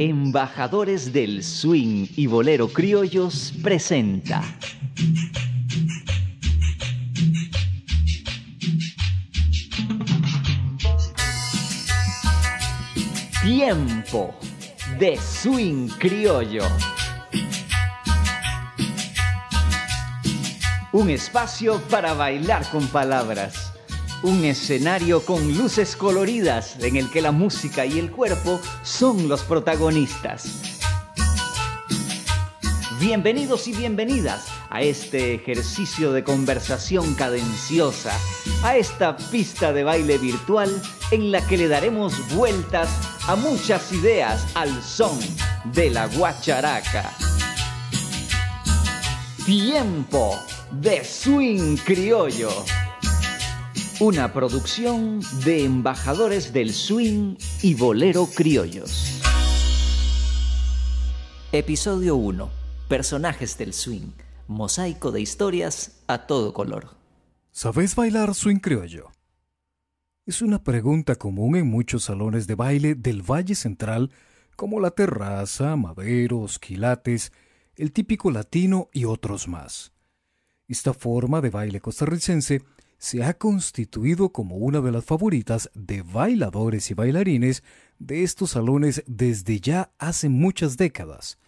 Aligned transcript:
Embajadores 0.00 1.12
del 1.12 1.42
Swing 1.42 2.06
y 2.14 2.28
Bolero 2.28 2.68
Criollos 2.68 3.52
presenta. 3.60 4.44
Tiempo 13.42 14.38
de 15.00 15.16
Swing 15.16 15.88
Criollo. 15.98 16.62
Un 20.92 21.10
espacio 21.10 21.80
para 21.90 22.14
bailar 22.14 22.70
con 22.70 22.86
palabras. 22.86 23.67
Un 24.22 24.44
escenario 24.44 25.24
con 25.24 25.56
luces 25.56 25.94
coloridas 25.94 26.76
en 26.80 26.96
el 26.96 27.08
que 27.08 27.22
la 27.22 27.30
música 27.30 27.86
y 27.86 28.00
el 28.00 28.10
cuerpo 28.10 28.60
son 28.82 29.28
los 29.28 29.42
protagonistas. 29.42 30.48
Bienvenidos 32.98 33.68
y 33.68 33.74
bienvenidas 33.74 34.48
a 34.70 34.82
este 34.82 35.34
ejercicio 35.34 36.10
de 36.10 36.24
conversación 36.24 37.14
cadenciosa, 37.14 38.12
a 38.64 38.76
esta 38.76 39.16
pista 39.16 39.72
de 39.72 39.84
baile 39.84 40.18
virtual 40.18 40.82
en 41.12 41.30
la 41.30 41.46
que 41.46 41.56
le 41.56 41.68
daremos 41.68 42.12
vueltas 42.34 42.88
a 43.28 43.36
muchas 43.36 43.92
ideas 43.92 44.44
al 44.56 44.82
son 44.82 45.16
de 45.72 45.90
la 45.90 46.08
guacharaca. 46.08 47.12
Tiempo 49.46 50.36
de 50.72 51.04
Swing 51.04 51.76
Criollo. 51.76 52.50
Una 54.00 54.32
producción 54.32 55.18
de 55.44 55.64
embajadores 55.64 56.52
del 56.52 56.72
swing 56.72 57.34
y 57.62 57.74
bolero 57.74 58.28
criollos. 58.32 59.20
Episodio 61.50 62.14
1. 62.14 62.48
Personajes 62.88 63.58
del 63.58 63.72
swing. 63.72 64.12
Mosaico 64.46 65.10
de 65.10 65.20
historias 65.20 66.00
a 66.06 66.28
todo 66.28 66.54
color. 66.54 66.90
¿Sabes 67.50 67.96
bailar 67.96 68.36
swing 68.36 68.60
criollo? 68.60 69.10
Es 70.26 70.42
una 70.42 70.62
pregunta 70.62 71.16
común 71.16 71.56
en 71.56 71.66
muchos 71.66 72.04
salones 72.04 72.46
de 72.46 72.54
baile 72.54 72.94
del 72.94 73.28
Valle 73.28 73.56
Central, 73.56 74.12
como 74.54 74.78
La 74.78 74.92
Terraza, 74.92 75.74
Maderos, 75.74 76.60
Quilates, 76.60 77.32
el 77.74 77.90
típico 77.90 78.30
latino 78.30 78.90
y 78.92 79.06
otros 79.06 79.48
más. 79.48 79.90
Esta 80.68 80.94
forma 80.94 81.40
de 81.40 81.50
baile 81.50 81.80
costarricense 81.80 82.62
se 82.98 83.22
ha 83.22 83.34
constituido 83.34 84.30
como 84.30 84.56
una 84.56 84.80
de 84.80 84.92
las 84.92 85.04
favoritas 85.04 85.70
de 85.74 86.02
bailadores 86.02 86.90
y 86.90 86.94
bailarines 86.94 87.62
de 87.98 88.22
estos 88.24 88.50
salones 88.50 89.02
desde 89.06 89.60
ya 89.60 89.92
hace 89.98 90.28
muchas 90.28 90.76
décadas, 90.76 91.38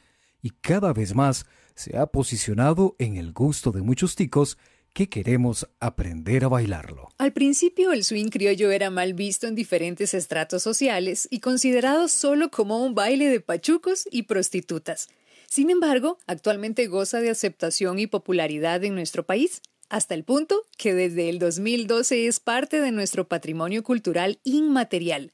y 0.43 0.51
cada 0.51 0.93
vez 0.93 1.15
más 1.15 1.47
se 1.75 1.97
ha 1.97 2.07
posicionado 2.07 2.97
en 2.99 3.17
el 3.17 3.33
gusto 3.33 3.73
de 3.73 3.83
muchos 3.83 4.15
ticos 4.15 4.59
que 4.93 5.09
queremos 5.09 5.69
aprender 5.79 6.45
a 6.45 6.49
bailarlo. 6.49 7.09
Al 7.19 7.33
principio 7.33 7.93
el 7.93 8.05
swing 8.05 8.29
criollo 8.29 8.71
era 8.71 8.91
mal 8.91 9.15
visto 9.15 9.47
en 9.47 9.55
diferentes 9.55 10.15
estratos 10.15 10.63
sociales 10.63 11.29
y 11.31 11.41
considerado 11.41 12.09
solo 12.09 12.51
como 12.51 12.85
un 12.85 12.95
baile 12.95 13.29
de 13.29 13.41
pachucos 13.41 14.09
y 14.11 14.23
prostitutas. 14.23 15.09
Sin 15.47 15.71
embargo, 15.71 16.19
actualmente 16.27 16.87
goza 16.87 17.21
de 17.21 17.31
aceptación 17.31 17.99
y 17.99 18.07
popularidad 18.07 18.85
en 18.85 18.95
nuestro 18.95 19.25
país, 19.25 19.63
hasta 19.91 20.15
el 20.15 20.25
punto 20.25 20.65
que 20.79 20.95
desde 20.95 21.29
el 21.29 21.39
2012 21.39 22.27
es 22.27 22.41
parte 22.41 22.81
de 22.81 22.93
nuestro 22.93 23.29
patrimonio 23.29 23.83
cultural 23.83 24.41
inmaterial. 24.45 25.33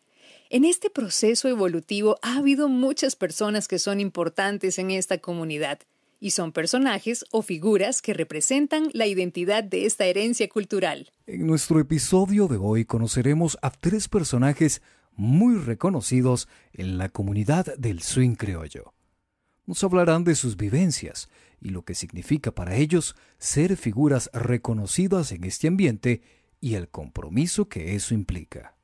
En 0.48 0.64
este 0.64 0.90
proceso 0.90 1.48
evolutivo 1.48 2.18
ha 2.22 2.38
habido 2.38 2.68
muchas 2.68 3.16
personas 3.16 3.68
que 3.68 3.78
son 3.78 4.00
importantes 4.00 4.78
en 4.78 4.90
esta 4.90 5.18
comunidad 5.18 5.80
y 6.18 6.30
son 6.30 6.52
personajes 6.52 7.24
o 7.30 7.42
figuras 7.42 8.00
que 8.00 8.14
representan 8.14 8.88
la 8.92 9.06
identidad 9.06 9.62
de 9.62 9.84
esta 9.84 10.06
herencia 10.06 10.48
cultural. 10.48 11.12
En 11.26 11.46
nuestro 11.46 11.78
episodio 11.78 12.48
de 12.48 12.56
hoy 12.56 12.86
conoceremos 12.86 13.58
a 13.60 13.70
tres 13.70 14.08
personajes 14.08 14.80
muy 15.14 15.56
reconocidos 15.56 16.48
en 16.72 16.96
la 16.96 17.10
comunidad 17.10 17.76
del 17.76 18.02
swing 18.02 18.34
criollo. 18.34 18.94
Nos 19.66 19.82
hablarán 19.82 20.24
de 20.24 20.36
sus 20.36 20.56
vivencias 20.56 21.28
y 21.60 21.70
lo 21.70 21.84
que 21.84 21.94
significa 21.94 22.54
para 22.54 22.76
ellos 22.76 23.16
ser 23.38 23.76
figuras 23.76 24.30
reconocidas 24.32 25.32
en 25.32 25.44
este 25.44 25.68
ambiente 25.68 26.22
y 26.60 26.74
el 26.74 26.88
compromiso 26.88 27.68
que 27.68 27.94
eso 27.94 28.14
implica. 28.14 28.76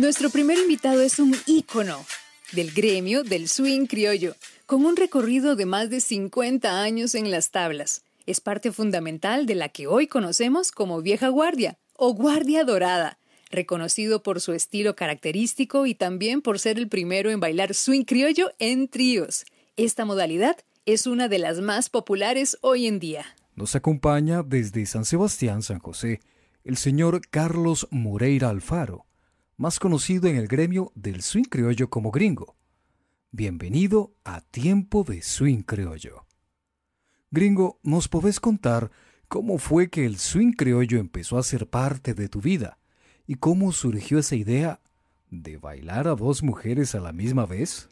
Nuestro 0.00 0.30
primer 0.30 0.56
invitado 0.56 1.02
es 1.02 1.18
un 1.18 1.36
ícono 1.46 2.06
del 2.52 2.72
gremio 2.72 3.22
del 3.22 3.48
swing 3.48 3.86
criollo, 3.86 4.34
con 4.66 4.86
un 4.86 4.96
recorrido 4.96 5.56
de 5.56 5.66
más 5.66 5.90
de 5.90 6.00
50 6.00 6.80
años 6.80 7.14
en 7.14 7.30
las 7.30 7.50
tablas. 7.50 8.02
Es 8.30 8.40
parte 8.40 8.70
fundamental 8.70 9.44
de 9.44 9.56
la 9.56 9.70
que 9.70 9.88
hoy 9.88 10.06
conocemos 10.06 10.70
como 10.70 11.02
vieja 11.02 11.26
guardia 11.30 11.80
o 11.96 12.14
guardia 12.14 12.62
dorada, 12.62 13.18
reconocido 13.50 14.22
por 14.22 14.40
su 14.40 14.52
estilo 14.52 14.94
característico 14.94 15.84
y 15.84 15.96
también 15.96 16.40
por 16.40 16.60
ser 16.60 16.78
el 16.78 16.86
primero 16.86 17.32
en 17.32 17.40
bailar 17.40 17.74
swing 17.74 18.04
criollo 18.04 18.52
en 18.60 18.86
tríos. 18.86 19.46
Esta 19.76 20.04
modalidad 20.04 20.56
es 20.86 21.08
una 21.08 21.26
de 21.26 21.40
las 21.40 21.60
más 21.60 21.90
populares 21.90 22.56
hoy 22.60 22.86
en 22.86 23.00
día. 23.00 23.26
Nos 23.56 23.74
acompaña 23.74 24.44
desde 24.44 24.86
San 24.86 25.04
Sebastián, 25.04 25.62
San 25.62 25.80
José, 25.80 26.20
el 26.62 26.76
señor 26.76 27.22
Carlos 27.30 27.88
Moreira 27.90 28.48
Alfaro, 28.48 29.06
más 29.56 29.80
conocido 29.80 30.28
en 30.28 30.36
el 30.36 30.46
gremio 30.46 30.92
del 30.94 31.22
swing 31.22 31.48
criollo 31.50 31.90
como 31.90 32.12
gringo. 32.12 32.54
Bienvenido 33.32 34.12
a 34.22 34.40
Tiempo 34.40 35.02
de 35.02 35.20
Swing 35.20 35.62
Criollo. 35.62 36.29
Gringo, 37.32 37.78
¿nos 37.84 38.08
podés 38.08 38.40
contar 38.40 38.90
cómo 39.28 39.58
fue 39.58 39.88
que 39.88 40.04
el 40.04 40.18
swing 40.18 40.50
criollo 40.50 40.98
empezó 40.98 41.38
a 41.38 41.44
ser 41.44 41.68
parte 41.68 42.12
de 42.12 42.28
tu 42.28 42.40
vida 42.40 42.76
y 43.24 43.36
cómo 43.36 43.70
surgió 43.70 44.18
esa 44.18 44.34
idea 44.34 44.80
de 45.30 45.56
bailar 45.56 46.08
a 46.08 46.16
dos 46.16 46.42
mujeres 46.42 46.96
a 46.96 46.98
la 46.98 47.12
misma 47.12 47.46
vez? 47.46 47.88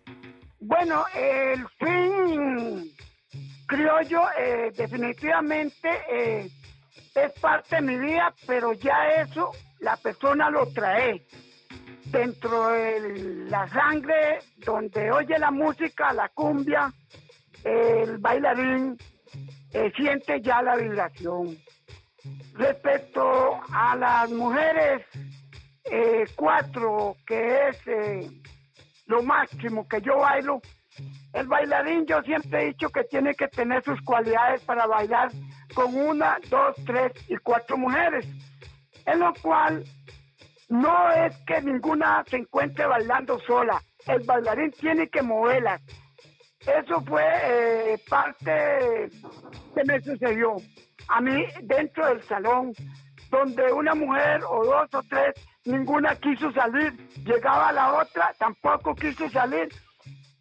Bueno, 0.59 1.05
el 1.15 1.65
swing 1.79 2.91
criollo 3.69 4.23
eh, 4.37 4.73
definitivamente 4.77 5.89
eh, 6.13 6.51
es 7.15 7.33
parte 7.41 7.77
de 7.77 7.83
mi 7.83 7.97
vida, 7.97 8.35
pero 8.45 8.73
ya 8.73 9.23
eso 9.23 9.53
la 9.79 9.97
persona 9.99 10.51
lo 10.51 10.67
trae 10.73 11.25
dentro 12.07 12.71
de 12.71 13.47
la 13.49 13.69
sangre, 13.69 14.41
donde 14.67 15.13
oye 15.13 15.39
la 15.39 15.53
música, 15.53 16.13
la 16.13 16.29
cumbia, 16.31 16.93
el 17.63 18.19
bailarín 18.19 18.99
eh, 19.73 19.93
siente 19.97 20.41
ya 20.41 20.63
la 20.63 20.77
vibración. 20.77 21.57
Respecto 22.55 23.61
a 23.73 23.97
las 23.97 24.31
mujeres, 24.31 25.07
eh, 25.85 26.25
cuatro, 26.35 27.17
que 27.27 27.69
es 27.69 27.87
eh, 27.87 28.31
lo 29.07 29.23
máximo 29.23 29.87
que 29.89 30.01
yo 30.01 30.19
bailo, 30.19 30.61
el 31.33 31.47
bailarín 31.47 32.07
yo 32.07 32.21
siempre 32.23 32.63
he 32.63 32.67
dicho 32.67 32.89
que 32.91 33.05
tiene 33.05 33.35
que 33.35 33.49
tener 33.49 33.83
sus 33.85 34.01
cualidades 34.03 34.63
para 34.65 34.87
bailar 34.87 35.31
con 35.75 35.95
una, 35.95 36.39
dos, 36.49 36.75
tres 36.85 37.13
y 37.29 37.37
cuatro 37.37 37.77
mujeres, 37.77 38.27
en 39.07 39.21
lo 39.21 39.33
cual 39.41 39.85
no 40.69 41.11
es 41.13 41.37
que 41.47 41.63
ninguna 41.63 42.25
se 42.29 42.39
encuentre 42.39 42.87
bailando 42.87 43.39
sola, 43.41 43.81
el 44.07 44.25
bailarín 44.25 44.73
tiene 44.73 45.09
que 45.09 45.23
moverlas. 45.23 45.81
Eso 46.69 47.01
fue 47.03 47.25
eh, 47.25 47.99
parte 48.09 49.09
que 49.75 49.85
me 49.87 50.01
sucedió. 50.03 50.57
A 51.09 51.21
mí 51.21 51.45
dentro 51.63 52.07
del 52.07 52.23
salón, 52.25 52.75
donde 53.31 53.73
una 53.73 53.95
mujer 53.95 54.43
o 54.47 54.65
dos 54.65 54.89
o 54.93 55.03
tres, 55.09 55.35
ninguna 55.65 56.15
quiso 56.17 56.53
salir, 56.53 56.93
llegaba 57.25 57.73
la 57.73 57.95
otra, 57.95 58.35
tampoco 58.39 58.95
quiso 58.95 59.29
salir, 59.31 59.69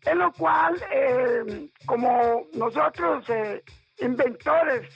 en 0.06 0.18
lo 0.18 0.32
cual, 0.34 0.76
eh, 0.92 1.70
como 1.86 2.44
nosotros, 2.54 3.24
eh, 3.30 3.64
inventores 4.00 4.90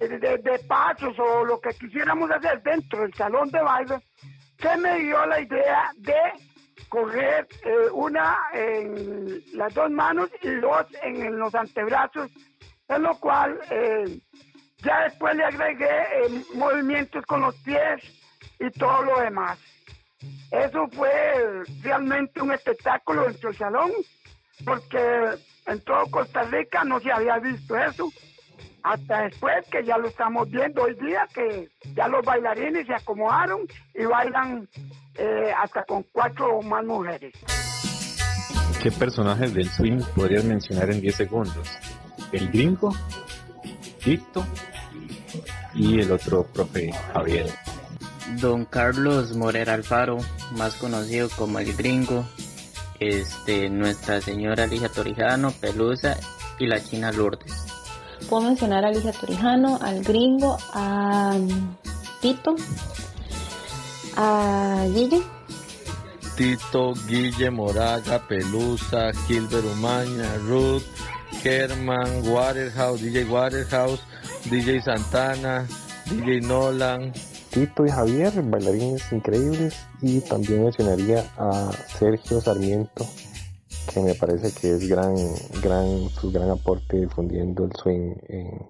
de, 0.00 0.18
de 0.18 0.58
pasos 0.66 1.16
o 1.18 1.44
lo 1.44 1.60
que 1.60 1.70
quisiéramos 1.78 2.28
hacer 2.30 2.60
dentro 2.62 3.02
del 3.02 3.14
salón 3.14 3.48
de 3.50 3.62
baile, 3.62 4.00
se 4.58 4.76
me 4.78 4.98
dio 4.98 5.24
la 5.26 5.40
idea 5.40 5.90
de 5.96 6.14
coger 6.88 7.46
eh, 7.64 7.90
una 7.92 8.36
en 8.52 9.42
las 9.54 9.74
dos 9.74 9.90
manos 9.90 10.30
y 10.42 10.50
dos 10.56 10.86
en, 11.02 11.38
los 11.38 11.54
antebrazos, 11.54 12.30
en 12.88 13.02
lo 13.02 13.18
cual 13.18 13.58
eh, 13.70 14.20
ya 14.78 15.04
después 15.04 15.34
le 15.36 15.44
agregué 15.44 15.86
eh, 15.86 16.44
movimientos 16.54 17.24
con 17.26 17.40
los 17.40 17.54
pies 17.56 18.02
y 18.60 18.70
todo 18.70 19.02
lo 19.02 19.20
demás. 19.20 19.58
Eso 20.50 20.86
fue 20.88 21.64
realmente 21.82 22.40
un 22.40 22.52
espectáculo 22.52 23.24
dentro 23.24 23.50
del 23.50 23.58
salón, 23.58 23.90
porque 24.64 25.30
en 25.66 25.80
todo 25.82 26.06
Costa 26.10 26.42
Rica 26.44 26.84
no 26.84 27.00
se 27.00 27.12
había 27.12 27.38
visto 27.38 27.76
eso. 27.76 28.10
Hasta 28.82 29.22
después 29.22 29.66
que 29.68 29.84
ya 29.84 29.98
lo 29.98 30.06
estamos 30.08 30.48
viendo 30.48 30.82
hoy 30.82 30.94
día, 30.94 31.26
que 31.34 31.68
ya 31.94 32.06
los 32.06 32.24
bailarines 32.24 32.86
se 32.86 32.94
acomodaron 32.94 33.62
y 33.94 34.04
bailan 34.04 34.68
eh, 35.18 35.52
hasta 35.56 35.84
con 35.84 36.04
cuatro 36.12 36.58
o 36.58 36.62
más 36.62 36.84
mujeres. 36.84 37.32
¿Qué 38.82 38.90
personajes 38.92 39.54
del 39.54 39.68
swing 39.68 40.00
podrías 40.14 40.44
mencionar 40.44 40.90
en 40.90 41.00
10 41.00 41.14
segundos? 41.14 41.68
El 42.32 42.50
gringo, 42.50 42.94
Tito 44.02 44.44
y 45.74 46.00
el 46.00 46.12
otro 46.12 46.44
profe 46.44 46.92
Javier. 47.12 47.46
Don 48.40 48.64
Carlos 48.64 49.36
Morera 49.36 49.74
Alfaro, 49.74 50.18
más 50.52 50.74
conocido 50.74 51.28
como 51.36 51.58
el 51.58 51.74
gringo, 51.74 52.24
este, 53.00 53.68
Nuestra 53.70 54.20
Señora 54.20 54.64
Alicia 54.64 54.88
Torijano, 54.88 55.52
Pelusa 55.52 56.16
y 56.58 56.66
la 56.66 56.82
China 56.82 57.12
Lourdes. 57.12 57.66
Puedo 58.28 58.42
mencionar 58.42 58.84
a 58.84 58.88
Alicia 58.88 59.12
Torijano, 59.12 59.78
al 59.80 60.02
gringo, 60.02 60.58
a 60.72 61.36
Tito, 62.20 62.56
a 64.16 64.86
Guille. 64.92 65.22
Tito, 66.36 66.92
Guille, 67.08 67.50
Moraga, 67.50 68.18
Pelusa, 68.18 69.12
Gilbert 69.26 69.64
Umaña, 69.64 70.36
Ruth, 70.46 70.84
Kerman, 71.42 72.28
Waterhouse, 72.28 73.00
DJ 73.00 73.24
Waterhouse, 73.24 74.02
DJ 74.50 74.82
Santana, 74.82 75.66
DJ 76.10 76.42
Nolan, 76.42 77.12
Tito 77.50 77.86
y 77.86 77.90
Javier, 77.90 78.42
bailarines 78.42 79.10
increíbles, 79.12 79.74
y 80.02 80.20
también 80.20 80.64
mencionaría 80.64 81.24
a 81.38 81.72
Sergio 81.72 82.40
Sarmiento, 82.40 83.06
que 83.92 84.00
me 84.00 84.14
parece 84.14 84.52
que 84.52 84.72
es 84.72 84.88
gran, 84.88 85.14
gran, 85.62 86.10
su 86.10 86.30
gran 86.30 86.50
aporte 86.50 87.00
difundiendo 87.00 87.64
el 87.64 87.72
swing 87.72 88.14
en, 88.28 88.68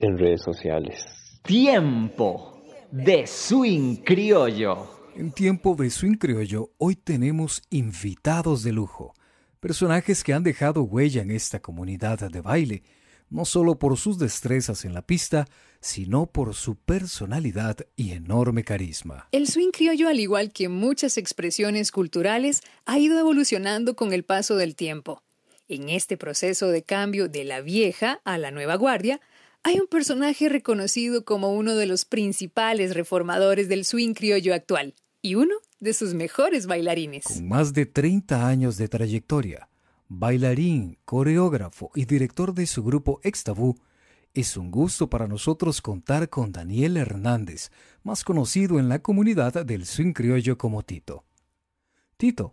en 0.00 0.18
redes 0.18 0.42
sociales. 0.42 1.04
Tiempo 1.44 2.53
de 2.94 3.26
swing 3.26 3.96
criollo. 4.04 4.86
En 5.16 5.32
tiempo 5.32 5.74
de 5.74 5.90
swing 5.90 6.14
criollo, 6.16 6.70
hoy 6.78 6.94
tenemos 6.94 7.60
invitados 7.70 8.62
de 8.62 8.70
lujo, 8.70 9.14
personajes 9.58 10.22
que 10.22 10.32
han 10.32 10.44
dejado 10.44 10.84
huella 10.84 11.22
en 11.22 11.32
esta 11.32 11.58
comunidad 11.58 12.30
de 12.30 12.40
baile, 12.40 12.84
no 13.30 13.46
solo 13.46 13.80
por 13.80 13.96
sus 13.96 14.20
destrezas 14.20 14.84
en 14.84 14.94
la 14.94 15.02
pista, 15.02 15.48
sino 15.80 16.26
por 16.26 16.54
su 16.54 16.76
personalidad 16.76 17.78
y 17.96 18.12
enorme 18.12 18.62
carisma. 18.62 19.26
El 19.32 19.48
swing 19.48 19.72
criollo, 19.72 20.08
al 20.08 20.20
igual 20.20 20.52
que 20.52 20.68
muchas 20.68 21.18
expresiones 21.18 21.90
culturales, 21.90 22.60
ha 22.86 22.96
ido 23.00 23.18
evolucionando 23.18 23.96
con 23.96 24.12
el 24.12 24.22
paso 24.22 24.54
del 24.54 24.76
tiempo. 24.76 25.24
En 25.66 25.88
este 25.88 26.16
proceso 26.16 26.68
de 26.68 26.84
cambio 26.84 27.28
de 27.28 27.42
la 27.42 27.60
vieja 27.60 28.20
a 28.24 28.38
la 28.38 28.52
nueva 28.52 28.76
guardia, 28.76 29.20
hay 29.64 29.80
un 29.80 29.86
personaje 29.86 30.50
reconocido 30.50 31.24
como 31.24 31.54
uno 31.54 31.74
de 31.74 31.86
los 31.86 32.04
principales 32.04 32.94
reformadores 32.94 33.66
del 33.66 33.86
swing 33.86 34.12
criollo 34.12 34.54
actual 34.54 34.94
y 35.22 35.36
uno 35.36 35.54
de 35.80 35.94
sus 35.94 36.12
mejores 36.12 36.66
bailarines. 36.66 37.24
Con 37.24 37.48
más 37.48 37.72
de 37.72 37.86
30 37.86 38.46
años 38.46 38.76
de 38.76 38.88
trayectoria, 38.88 39.70
bailarín, 40.08 40.98
coreógrafo 41.06 41.90
y 41.94 42.04
director 42.04 42.52
de 42.52 42.66
su 42.66 42.84
grupo 42.84 43.20
Extabú, 43.22 43.80
es 44.34 44.58
un 44.58 44.70
gusto 44.70 45.08
para 45.08 45.26
nosotros 45.26 45.80
contar 45.80 46.28
con 46.28 46.52
Daniel 46.52 46.98
Hernández, 46.98 47.70
más 48.02 48.22
conocido 48.22 48.78
en 48.78 48.90
la 48.90 48.98
comunidad 48.98 49.64
del 49.64 49.86
swing 49.86 50.12
criollo 50.12 50.58
como 50.58 50.82
Tito. 50.82 51.24
Tito, 52.18 52.52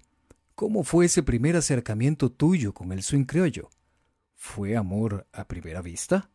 ¿cómo 0.56 0.86
fue 0.86 1.08
ese 1.08 1.24
primer 1.24 1.58
acercamiento 1.58 2.32
tuyo 2.32 2.74
con 2.74 2.94
el 2.94 3.04
swing 3.04 3.26
criollo? 3.26 3.70
¿Fue 4.38 4.78
amor 4.78 5.28
a 5.34 5.46
primera 5.46 5.82
vista? 5.82 6.30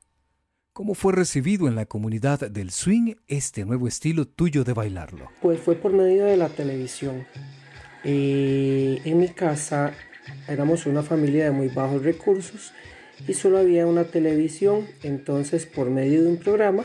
¿Cómo 0.77 0.93
fue 0.93 1.15
recibido 1.15 1.69
en 1.69 1.75
la 1.75 1.87
comunidad 1.87 2.51
del 2.51 2.71
swing 2.71 3.15
este 3.29 3.65
nuevo 3.65 3.89
estilo 3.89 4.29
tuyo 4.29 4.63
de 4.63 4.75
bailarlo? 4.75 5.31
Pues 5.41 5.59
fue 5.59 5.75
por 5.75 5.95
medio 5.95 6.27
de 6.27 6.37
la 6.37 6.51
televisión. 6.51 7.27
Eh, 8.05 9.01
en 9.07 9.19
mi 9.19 9.29
casa 9.29 9.95
éramos 10.47 10.85
una 10.85 11.03
familia 11.03 11.45
de 11.45 11.51
muy 11.51 11.69
bajos 11.69 12.05
recursos 12.05 12.75
y 13.27 13.33
solo 13.33 13.57
había 13.57 13.87
una 13.87 14.05
televisión, 14.05 14.87
entonces 15.03 15.65
por 15.65 15.89
medio 15.89 16.23
de 16.23 16.29
un 16.29 16.37
programa 16.37 16.85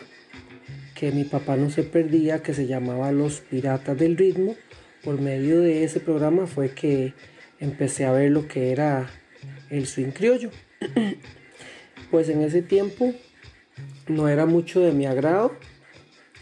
que 0.95 1.11
mi 1.11 1.25
papá 1.25 1.57
no 1.57 1.69
se 1.69 1.83
perdía, 1.83 2.41
que 2.41 2.53
se 2.53 2.67
llamaba 2.67 3.11
Los 3.11 3.41
Piratas 3.41 3.97
del 3.97 4.15
Ritmo, 4.15 4.55
por 5.03 5.19
medio 5.19 5.59
de 5.59 5.83
ese 5.83 5.99
programa 5.99 6.47
fue 6.47 6.73
que 6.73 7.13
empecé 7.59 8.05
a 8.05 8.13
ver 8.13 8.31
lo 8.31 8.47
que 8.47 8.71
era 8.71 9.09
el 9.69 9.85
swing 9.85 10.11
criollo. 10.11 10.49
pues 12.09 12.29
en 12.29 12.41
ese 12.41 12.61
tiempo 12.61 13.13
no 14.07 14.27
era 14.27 14.45
mucho 14.45 14.79
de 14.81 14.91
mi 14.91 15.05
agrado, 15.05 15.53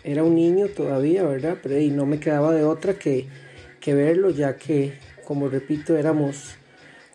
era 0.04 0.24
un 0.24 0.36
niño 0.36 0.68
todavía, 0.68 1.24
¿verdad? 1.24 1.58
Pero 1.62 1.80
y 1.80 1.90
no 1.90 2.06
me 2.06 2.20
quedaba 2.20 2.54
de 2.54 2.64
otra 2.64 2.94
que, 2.94 3.28
que 3.80 3.94
verlo, 3.94 4.30
ya 4.30 4.56
que, 4.58 4.94
como 5.26 5.50
repito, 5.50 5.98
éramos 5.98 6.56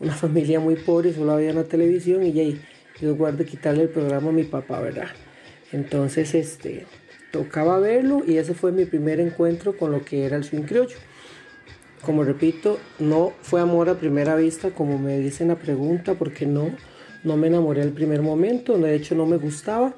una 0.01 0.13
familia 0.15 0.61
muy 0.61 0.77
pobre, 0.77 1.13
solo 1.13 1.33
había 1.33 1.53
una 1.53 1.65
televisión 1.65 2.25
y 2.25 2.33
ya 2.33 2.43
yo 3.01 3.17
guardé 3.17 3.45
quitarle 3.45 3.85
el 3.85 3.89
programa 3.89 4.31
a 4.31 4.33
mi 4.33 4.45
papá, 4.45 4.81
¿verdad? 4.81 5.09
Entonces, 5.73 6.35
este, 6.35 6.87
tocaba 7.33 7.81
verlo 7.81 8.23
y 8.25 8.37
ese 8.37 8.55
fue 8.55 8.71
mi 8.71 8.85
primer 8.85 9.19
encuentro 9.19 9.77
con 9.77 9.91
lo 9.91 10.05
que 10.05 10.25
era 10.25 10.37
el 10.37 10.45
swing 10.45 10.63
criollo. 10.63 10.97
Como 12.03 12.23
repito, 12.23 12.79
no 12.99 13.33
fue 13.41 13.61
amor 13.61 13.89
a 13.89 13.99
primera 13.99 14.37
vista, 14.37 14.71
como 14.71 14.99
me 14.99 15.19
dicen 15.19 15.49
la 15.49 15.57
pregunta, 15.57 16.15
porque 16.15 16.47
no, 16.47 16.71
no 17.25 17.37
me 17.37 17.47
enamoré 17.47 17.83
al 17.83 17.93
primer 17.93 18.21
momento, 18.23 18.79
de 18.79 18.95
hecho 18.95 19.15
no 19.15 19.27
me 19.27 19.39
gustaba. 19.39 19.97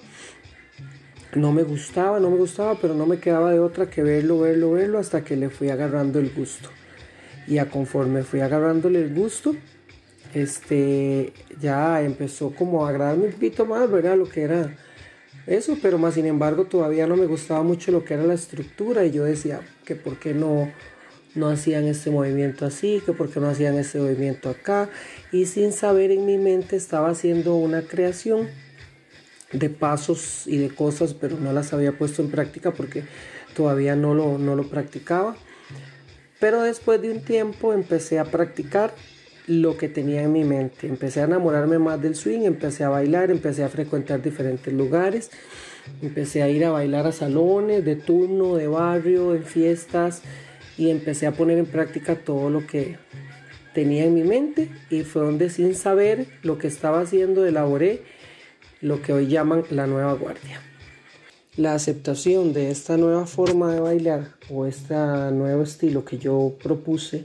No 1.36 1.52
me 1.52 1.64
gustaba, 1.64 2.18
no 2.18 2.30
me 2.30 2.38
gustaba, 2.38 2.78
pero 2.80 2.94
no 2.94 3.04
me 3.04 3.18
quedaba 3.18 3.52
de 3.52 3.58
otra 3.58 3.90
que 3.90 4.02
verlo, 4.02 4.40
verlo, 4.40 4.72
verlo, 4.72 4.98
hasta 4.98 5.22
que 5.22 5.36
le 5.36 5.50
fui 5.50 5.68
agarrando 5.68 6.18
el 6.18 6.30
gusto. 6.30 6.70
Y 7.46 7.58
a 7.58 7.68
conforme 7.68 8.22
fui 8.22 8.40
agarrándole 8.40 9.02
el 9.02 9.14
gusto, 9.14 9.54
este, 10.32 11.34
ya 11.60 12.00
empezó 12.00 12.54
como 12.54 12.86
a 12.86 12.88
agradarme 12.88 13.26
un 13.26 13.32
poquito 13.32 13.66
más, 13.66 13.90
¿verdad? 13.90 14.16
Lo 14.16 14.26
que 14.26 14.44
era 14.44 14.74
eso, 15.46 15.76
pero 15.82 15.98
más 15.98 16.14
sin 16.14 16.24
embargo 16.24 16.64
todavía 16.64 17.06
no 17.06 17.18
me 17.18 17.26
gustaba 17.26 17.62
mucho 17.62 17.92
lo 17.92 18.02
que 18.02 18.14
era 18.14 18.24
la 18.24 18.32
estructura 18.32 19.04
y 19.04 19.10
yo 19.10 19.24
decía 19.24 19.60
que 19.84 19.94
por 19.94 20.18
qué 20.18 20.32
no, 20.32 20.72
no 21.34 21.48
hacían 21.48 21.84
este 21.84 22.10
movimiento 22.10 22.64
así, 22.64 23.02
que 23.04 23.12
por 23.12 23.28
qué 23.28 23.40
no 23.40 23.50
hacían 23.50 23.76
este 23.76 23.98
movimiento 23.98 24.48
acá 24.48 24.88
y 25.32 25.44
sin 25.44 25.72
saber 25.72 26.12
en 26.12 26.24
mi 26.24 26.38
mente 26.38 26.76
estaba 26.76 27.10
haciendo 27.10 27.56
una 27.56 27.82
creación 27.82 28.48
de 29.58 29.70
pasos 29.70 30.46
y 30.46 30.58
de 30.58 30.68
cosas, 30.68 31.14
pero 31.14 31.38
no 31.38 31.52
las 31.52 31.72
había 31.72 31.96
puesto 31.96 32.22
en 32.22 32.30
práctica 32.30 32.72
porque 32.72 33.04
todavía 33.54 33.96
no 33.96 34.14
lo, 34.14 34.38
no 34.38 34.54
lo 34.54 34.68
practicaba. 34.68 35.36
Pero 36.38 36.62
después 36.62 37.00
de 37.00 37.10
un 37.10 37.22
tiempo 37.22 37.72
empecé 37.72 38.18
a 38.18 38.24
practicar 38.24 38.94
lo 39.46 39.76
que 39.76 39.88
tenía 39.88 40.22
en 40.22 40.32
mi 40.32 40.44
mente. 40.44 40.86
Empecé 40.86 41.20
a 41.20 41.24
enamorarme 41.24 41.78
más 41.78 42.00
del 42.02 42.14
swing, 42.14 42.40
empecé 42.40 42.84
a 42.84 42.88
bailar, 42.88 43.30
empecé 43.30 43.64
a 43.64 43.68
frecuentar 43.68 44.20
diferentes 44.20 44.72
lugares, 44.72 45.30
empecé 46.02 46.42
a 46.42 46.48
ir 46.48 46.64
a 46.64 46.70
bailar 46.70 47.06
a 47.06 47.12
salones 47.12 47.84
de 47.84 47.96
turno, 47.96 48.56
de 48.56 48.66
barrio, 48.66 49.34
en 49.34 49.44
fiestas 49.44 50.22
y 50.76 50.90
empecé 50.90 51.26
a 51.26 51.32
poner 51.32 51.58
en 51.58 51.66
práctica 51.66 52.16
todo 52.16 52.50
lo 52.50 52.66
que 52.66 52.98
tenía 53.72 54.04
en 54.04 54.14
mi 54.14 54.24
mente 54.24 54.70
y 54.90 55.02
fue 55.02 55.22
donde 55.22 55.50
sin 55.50 55.74
saber 55.74 56.26
lo 56.42 56.58
que 56.58 56.66
estaba 56.66 57.00
haciendo 57.00 57.46
elaboré 57.46 58.02
lo 58.80 59.02
que 59.02 59.12
hoy 59.12 59.26
llaman 59.26 59.64
la 59.70 59.86
nueva 59.86 60.12
guardia. 60.14 60.60
La 61.56 61.74
aceptación 61.74 62.52
de 62.52 62.70
esta 62.70 62.96
nueva 62.96 63.26
forma 63.26 63.72
de 63.72 63.80
bailar 63.80 64.28
o 64.50 64.66
este 64.66 64.94
nuevo 64.94 65.62
estilo 65.62 66.04
que 66.04 66.18
yo 66.18 66.54
propuse 66.62 67.24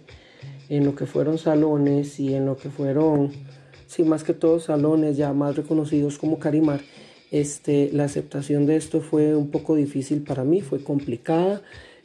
en 0.70 0.86
lo 0.86 0.96
que 0.96 1.06
fueron 1.06 1.38
salones 1.38 2.20
y 2.20 2.34
en 2.34 2.46
lo 2.46 2.56
que 2.56 2.70
fueron, 2.70 3.32
sí, 3.88 4.04
más 4.04 4.24
que 4.24 4.34
todos 4.34 4.66
salones 4.66 5.18
ya 5.18 5.34
más 5.34 5.58
reconocidos 5.58 6.18
como 6.18 6.40
Carimar, 6.40 6.80
este, 7.32 7.90
la 7.92 8.06
aceptación 8.06 8.66
de 8.66 8.78
esto 8.78 9.02
fue 9.02 9.36
un 9.36 9.52
poco 9.52 9.76
difícil 9.76 10.22
para 10.22 10.46
mí, 10.46 10.62
fue 10.62 10.82
complicada, 10.82 11.62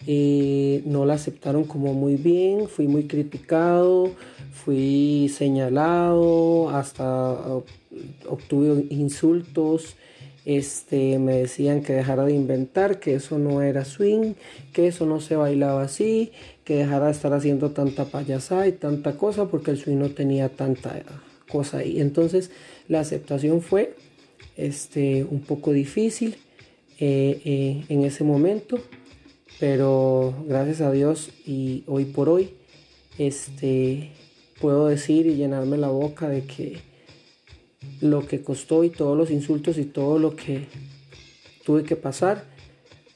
eh, 0.07 0.83
no 0.85 1.05
la 1.05 1.15
aceptaron 1.15 1.65
como 1.65 1.95
muy 1.95 2.17
bien, 2.17 2.69
fui 2.69 2.89
muy 2.89 3.07
criticado, 3.07 4.11
fui 4.53 5.31
señalado, 5.33 6.71
hasta 6.71 7.39
obtuve 8.29 8.87
insultos, 8.91 9.97
este, 10.45 11.19
me 11.19 11.39
decían 11.39 11.83
que 11.83 11.93
dejara 11.93 12.25
de 12.25 12.33
inventar, 12.33 13.01
que 13.01 13.15
eso 13.15 13.39
no 13.39 13.63
era 13.63 13.85
swing, 13.85 14.35
que 14.73 14.87
eso 14.87 15.05
no 15.05 15.21
se 15.21 15.35
bailaba 15.35 15.83
así, 15.83 16.31
que 16.65 16.77
dejara 16.77 17.07
de 17.07 17.13
estar 17.13 17.33
haciendo 17.33 17.73
tanta 17.73 18.05
payasada 18.05 18.69
y 18.69 18.73
tanta 18.73 19.17
cosa, 19.17 19.47
porque 19.49 19.73
el 19.73 19.79
swing 19.79 19.97
no 19.97 20.11
tenía 20.11 20.49
tanta 20.49 21.03
cosa 21.49 21.79
ahí. 21.79 22.01
Entonces 22.01 22.51
la 22.89 23.01
aceptación 23.01 23.61
fue 23.61 23.97
este, 24.57 25.25
un 25.25 25.41
poco 25.41 25.73
difícil 25.73 26.37
eh, 26.99 27.41
eh, 27.45 27.85
en 27.89 28.05
ese 28.05 28.25
momento, 28.25 28.79
pero 29.59 30.33
gracias 30.47 30.81
a 30.81 30.93
Dios 30.93 31.31
y 31.45 31.83
hoy 31.87 32.05
por 32.05 32.29
hoy 32.29 32.51
este, 33.19 34.11
puedo 34.61 34.87
decir 34.87 35.27
y 35.27 35.35
llenarme 35.35 35.77
la 35.77 35.89
boca 35.89 36.29
de 36.29 36.45
que 36.45 36.79
lo 38.01 38.27
que 38.27 38.43
costó 38.43 38.85
y 38.85 38.91
todos 38.91 39.17
los 39.17 39.31
insultos 39.31 39.79
y 39.79 39.85
todo 39.85 40.19
lo 40.19 40.37
que 40.37 40.67
tuve 41.65 41.83
que 41.83 41.97
pasar 41.97 42.45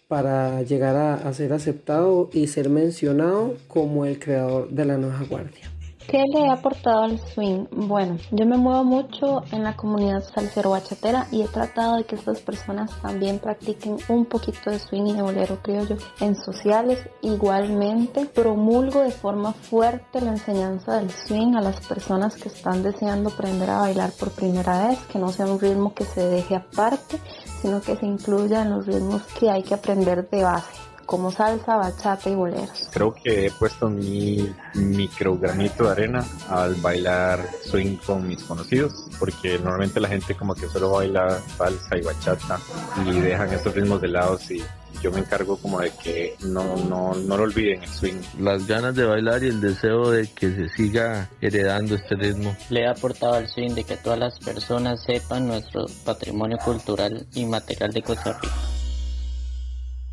para 0.09 0.63
llegar 0.63 0.97
a, 0.97 1.33
ser 1.33 1.53
aceptado 1.53 2.31
y 2.33 2.49
ser 2.49 2.69
mencionado 2.69 3.57
como 3.69 4.07
el 4.07 4.19
creador 4.19 4.69
de 4.71 4.85
la 4.85 4.97
nueva 4.97 5.23
guardia. 5.29 5.71
¿Qué 6.11 6.25
le 6.27 6.49
ha 6.49 6.55
aportado 6.55 7.05
al 7.05 7.21
swing? 7.21 7.67
Bueno, 7.71 8.17
yo 8.33 8.45
me 8.45 8.57
muevo 8.57 8.83
mucho 8.83 9.45
en 9.53 9.63
la 9.63 9.77
comunidad 9.77 10.25
salsero 10.25 10.71
bachatera 10.71 11.29
y 11.31 11.43
he 11.43 11.47
tratado 11.47 11.99
de 11.99 12.05
que 12.05 12.17
estas 12.17 12.41
personas 12.41 12.91
también 13.01 13.39
practiquen 13.39 13.97
un 14.09 14.25
poquito 14.25 14.71
de 14.71 14.81
swing 14.81 15.07
y 15.07 15.13
de 15.13 15.23
bolero 15.23 15.63
criollo 15.63 15.97
en 16.19 16.35
sociales. 16.35 16.99
Igualmente, 17.23 18.27
promulgo 18.27 19.03
de 19.03 19.13
forma 19.13 19.53
fuerte 19.53 20.21
la 20.21 20.33
enseñanza 20.33 20.97
del 20.97 21.13
swing 21.13 21.55
a 21.55 21.61
las 21.61 21.87
personas 21.87 22.35
que 22.35 22.49
están 22.49 22.83
deseando 22.83 23.31
aprender 23.31 23.71
a 23.71 23.79
bailar 23.79 24.11
por 24.19 24.33
primera 24.33 24.89
vez, 24.89 24.99
que 25.13 25.21
no 25.21 25.29
sea 25.29 25.47
un 25.47 25.61
ritmo 25.61 25.95
que 25.95 26.03
se 26.03 26.27
deje 26.27 26.57
aparte, 26.57 27.21
sino 27.63 27.81
que 27.81 27.95
se 27.95 28.07
incluya 28.07 28.63
en 28.63 28.71
los 28.71 28.85
ritmos 28.85 29.23
que 29.39 29.49
hay 29.49 29.63
que 29.63 29.75
aprender 29.75 30.29
de 30.29 30.43
base 30.43 30.90
como 31.11 31.33
salsa, 31.33 31.77
bachata 31.77 32.31
y 32.31 32.37
boleros. 32.37 32.89
Creo 32.93 33.13
que 33.13 33.47
he 33.47 33.51
puesto 33.51 33.91
mi 33.91 34.55
micro 34.75 35.37
granito 35.37 35.83
de 35.87 35.91
arena 35.91 36.25
al 36.49 36.77
bailar 36.77 37.45
swing 37.65 37.97
con 37.97 38.29
mis 38.29 38.45
conocidos, 38.45 39.07
porque 39.19 39.59
normalmente 39.59 39.99
la 39.99 40.07
gente 40.07 40.37
como 40.37 40.55
que 40.55 40.69
solo 40.69 40.93
baila 40.93 41.41
salsa 41.59 41.97
y 41.99 42.03
bachata 42.03 42.61
y 43.05 43.19
dejan 43.19 43.53
estos 43.53 43.75
ritmos 43.75 44.01
de 44.01 44.07
lado 44.07 44.39
y 44.51 44.63
yo 45.03 45.11
me 45.11 45.19
encargo 45.19 45.57
como 45.57 45.81
de 45.81 45.91
que 45.91 46.37
no, 46.45 46.77
no, 46.77 47.13
no 47.15 47.37
lo 47.37 47.43
olviden 47.43 47.83
el 47.83 47.89
swing. 47.89 48.21
Las 48.39 48.69
ganas 48.69 48.95
de 48.95 49.05
bailar 49.05 49.43
y 49.43 49.49
el 49.49 49.61
deseo 49.61 50.13
de 50.13 50.29
que 50.29 50.55
se 50.55 50.69
siga 50.69 51.29
heredando 51.41 51.97
este 51.97 52.15
ritmo. 52.15 52.55
Le 52.69 52.87
ha 52.87 52.93
aportado 52.93 53.35
al 53.35 53.49
swing 53.49 53.75
de 53.75 53.83
que 53.83 53.97
todas 53.97 54.19
las 54.21 54.39
personas 54.39 55.03
sepan 55.03 55.49
nuestro 55.49 55.87
patrimonio 56.05 56.59
cultural 56.59 57.27
y 57.35 57.47
material 57.47 57.91
de 57.91 58.03
Costa 58.03 58.39
Rica 58.41 58.55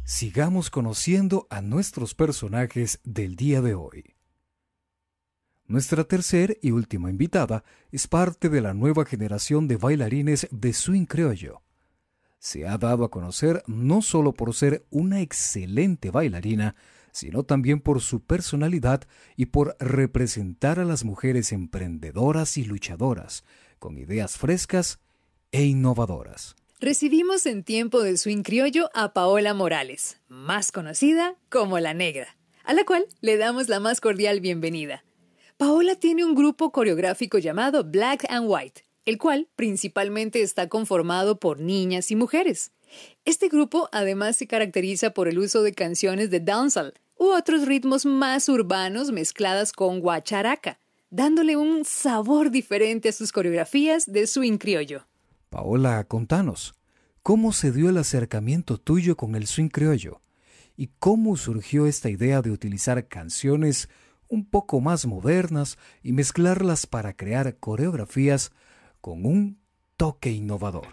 sigamos 0.08 0.70
conociendo 0.70 1.48
a 1.50 1.62
nuestros 1.62 2.16
personajes 2.16 3.02
del 3.04 3.36
día 3.36 3.62
de 3.62 3.76
hoy. 3.76 4.16
Nuestra 5.66 6.06
tercera 6.06 6.54
y 6.62 6.72
última 6.72 7.10
invitada 7.10 7.66
es 7.92 8.08
parte 8.08 8.48
de 8.48 8.62
la 8.62 8.74
nueva 8.74 9.04
generación 9.04 9.68
de 9.68 9.76
bailarines 9.76 10.48
de 10.50 10.72
swing 10.72 11.06
criollo. 11.08 11.62
Se 12.40 12.66
ha 12.66 12.78
dado 12.78 13.04
a 13.04 13.12
conocer 13.12 13.64
no 13.68 14.02
solo 14.02 14.32
por 14.32 14.54
ser 14.54 14.86
una 14.92 15.20
excelente 15.20 16.10
bailarina, 16.10 16.78
sino 17.12 17.44
también 17.44 17.82
por 17.82 18.00
su 18.00 18.22
personalidad 18.22 19.02
y 19.36 19.48
por 19.48 19.76
representar 19.78 20.80
a 20.80 20.86
las 20.86 21.04
mujeres 21.04 21.52
emprendedoras 21.52 22.58
y 22.58 22.64
luchadoras, 22.64 23.44
con 23.78 23.98
ideas 23.98 24.38
frescas 24.38 25.00
e 25.52 25.66
innovadoras. 25.66 26.56
Recibimos 26.80 27.48
en 27.48 27.64
tiempo 27.64 28.04
de 28.04 28.18
swing 28.18 28.44
criollo 28.44 28.92
a 28.94 29.12
Paola 29.12 29.56
Morales, 29.56 30.20
más 30.28 30.72
conocida 30.72 31.34
como 31.50 31.80
La 31.80 31.96
Negra, 31.96 32.38
a 32.64 32.74
la 32.74 32.86
cual 32.86 33.08
le 33.20 33.38
damos 33.38 33.68
la 33.68 33.80
más 33.80 34.00
cordial 34.00 34.42
bienvenida. 34.42 35.04
Paola 35.58 35.96
tiene 35.96 36.24
un 36.24 36.36
grupo 36.36 36.72
coreográfico 36.72 37.40
llamado 37.40 37.84
Black 37.84 38.28
and 38.30 38.46
White, 38.48 38.84
el 39.06 39.18
cual 39.18 39.48
principalmente 39.56 40.44
está 40.44 40.70
conformado 40.70 41.40
por 41.40 41.60
niñas 41.60 42.12
y 42.12 42.16
mujeres. 42.16 42.74
Este 43.26 43.48
grupo 43.48 43.90
además 43.92 44.36
se 44.36 44.46
caracteriza 44.46 45.16
por 45.16 45.28
el 45.28 45.40
uso 45.40 45.64
de 45.64 45.74
canciones 45.74 46.30
de 46.30 46.42
dancehall 46.42 46.94
u 47.18 47.30
otros 47.30 47.66
ritmos 47.66 48.06
más 48.06 48.50
urbanos 48.50 49.12
mezcladas 49.12 49.72
con 49.72 50.00
guacharaca, 50.00 50.78
dándole 51.10 51.58
un 51.58 51.86
sabor 51.86 52.52
diferente 52.52 53.10
a 53.10 53.14
sus 53.14 53.32
coreografías 53.32 54.06
de 54.06 54.28
swing 54.28 54.60
criollo. 54.60 55.08
Paola, 55.50 56.04
contanos, 56.04 56.76
¿cómo 57.24 57.54
se 57.54 57.72
dio 57.72 57.90
el 57.90 57.98
acercamiento 57.98 58.78
tuyo 58.78 59.16
con 59.16 59.34
el 59.36 59.48
swing 59.48 59.70
criollo? 59.70 60.20
¿Y 60.76 60.90
cómo 61.00 61.38
surgió 61.38 61.88
esta 61.88 62.10
idea 62.10 62.42
de 62.42 62.52
utilizar 62.52 63.08
canciones 63.08 63.88
un 64.28 64.46
poco 64.46 64.82
más 64.82 65.06
modernas 65.06 65.78
y 66.04 66.12
mezclarlas 66.12 66.86
para 66.86 67.16
crear 67.16 67.58
coreografías 67.60 68.52
con 69.00 69.26
un 69.26 69.58
toque 69.96 70.32
innovador? 70.32 70.88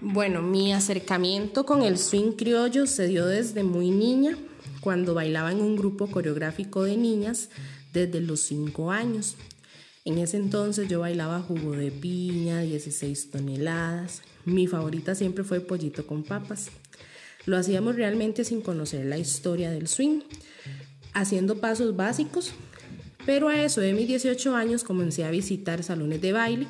Bueno, 0.00 0.40
mi 0.40 0.72
acercamiento 0.72 1.66
con 1.66 1.82
el 1.82 1.98
swing 1.98 2.32
criollo 2.32 2.86
se 2.86 3.06
dio 3.06 3.26
desde 3.26 3.64
muy 3.64 3.90
niña, 3.90 4.38
cuando 4.80 5.12
bailaba 5.12 5.52
en 5.52 5.60
un 5.60 5.76
grupo 5.76 6.06
coreográfico 6.06 6.84
de 6.84 6.96
niñas 6.96 7.50
desde 7.92 8.22
los 8.22 8.40
5 8.40 8.90
años. 8.90 9.36
En 10.06 10.18
ese 10.18 10.36
entonces 10.36 10.86
yo 10.86 11.00
bailaba 11.00 11.40
jugo 11.40 11.72
de 11.72 11.90
piña, 11.90 12.60
16 12.60 13.30
toneladas. 13.30 14.20
Mi 14.44 14.66
favorita 14.66 15.14
siempre 15.14 15.44
fue 15.44 15.60
pollito 15.60 16.06
con 16.06 16.24
papas. 16.24 16.68
Lo 17.46 17.56
hacíamos 17.56 17.96
realmente 17.96 18.44
sin 18.44 18.60
conocer 18.60 19.06
la 19.06 19.16
historia 19.16 19.70
del 19.70 19.88
swing, 19.88 20.20
haciendo 21.14 21.58
pasos 21.58 21.96
básicos, 21.96 22.52
pero 23.24 23.48
a 23.48 23.62
eso 23.62 23.80
de 23.80 23.94
mis 23.94 24.06
18 24.06 24.54
años 24.54 24.84
comencé 24.84 25.24
a 25.24 25.30
visitar 25.30 25.82
salones 25.82 26.20
de 26.20 26.32
baile. 26.32 26.66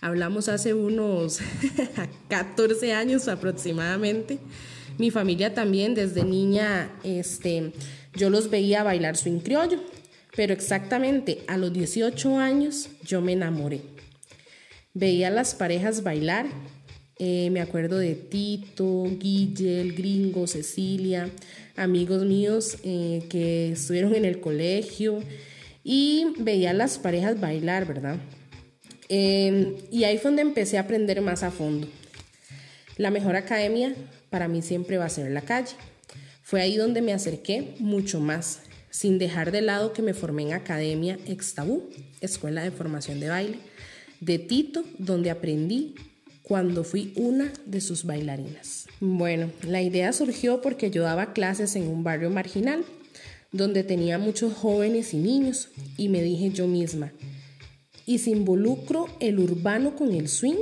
Hablamos 0.00 0.48
hace 0.48 0.72
unos 0.72 1.40
14 2.28 2.92
años 2.92 3.26
aproximadamente. 3.26 4.38
Mi 4.98 5.10
familia 5.10 5.52
también 5.52 5.94
desde 5.94 6.22
niña, 6.22 6.92
este, 7.02 7.72
yo 8.14 8.30
los 8.30 8.50
veía 8.50 8.84
bailar 8.84 9.16
swing 9.16 9.40
criollo 9.40 9.80
pero 10.34 10.52
exactamente 10.52 11.42
a 11.46 11.56
los 11.56 11.72
18 11.72 12.38
años 12.38 12.88
yo 13.04 13.20
me 13.20 13.32
enamoré. 13.32 13.82
Veía 14.94 15.28
a 15.28 15.30
las 15.30 15.54
parejas 15.54 16.02
bailar. 16.02 16.46
Eh, 17.18 17.50
me 17.50 17.60
acuerdo 17.60 17.98
de 17.98 18.14
Tito, 18.14 19.04
Guille, 19.18 19.80
el 19.80 19.92
gringo, 19.94 20.46
Cecilia, 20.46 21.30
amigos 21.76 22.24
míos 22.24 22.78
eh, 22.82 23.22
que 23.28 23.72
estuvieron 23.72 24.14
en 24.14 24.24
el 24.24 24.40
colegio 24.40 25.20
y 25.84 26.26
veía 26.38 26.70
a 26.70 26.74
las 26.74 26.98
parejas 26.98 27.38
bailar, 27.38 27.86
¿verdad? 27.86 28.16
Em, 29.08 29.74
y 29.90 30.04
ahí 30.04 30.16
fue 30.16 30.30
donde 30.30 30.42
empecé 30.42 30.78
a 30.78 30.82
aprender 30.82 31.20
más 31.20 31.42
a 31.42 31.50
fondo. 31.50 31.86
La 32.96 33.10
mejor 33.10 33.36
academia 33.36 33.94
para 34.30 34.48
mí 34.48 34.62
siempre 34.62 34.96
va 34.96 35.04
a 35.04 35.10
ser 35.10 35.30
la 35.30 35.42
calle. 35.42 35.74
Fue 36.42 36.60
ahí 36.60 36.76
donde 36.76 37.02
me 37.02 37.12
acerqué 37.12 37.74
mucho 37.78 38.20
más 38.20 38.62
sin 38.92 39.18
dejar 39.18 39.52
de 39.52 39.62
lado 39.62 39.94
que 39.94 40.02
me 40.02 40.12
formé 40.12 40.42
en 40.42 40.52
Academia 40.52 41.18
Extabú, 41.26 41.88
Escuela 42.20 42.62
de 42.62 42.70
Formación 42.70 43.20
de 43.20 43.30
Baile, 43.30 43.58
de 44.20 44.38
Tito, 44.38 44.84
donde 44.98 45.30
aprendí 45.30 45.94
cuando 46.42 46.84
fui 46.84 47.12
una 47.16 47.50
de 47.64 47.80
sus 47.80 48.04
bailarinas. 48.04 48.86
Bueno, 49.00 49.50
la 49.62 49.80
idea 49.80 50.12
surgió 50.12 50.60
porque 50.60 50.90
yo 50.90 51.04
daba 51.04 51.32
clases 51.32 51.74
en 51.74 51.88
un 51.88 52.04
barrio 52.04 52.28
marginal, 52.28 52.84
donde 53.50 53.82
tenía 53.82 54.18
muchos 54.18 54.52
jóvenes 54.52 55.14
y 55.14 55.16
niños, 55.16 55.70
y 55.96 56.10
me 56.10 56.22
dije 56.22 56.50
yo 56.50 56.66
misma, 56.66 57.12
¿y 58.04 58.18
si 58.18 58.32
involucro 58.32 59.06
el 59.20 59.38
urbano 59.38 59.96
con 59.96 60.12
el 60.12 60.28
swing? 60.28 60.60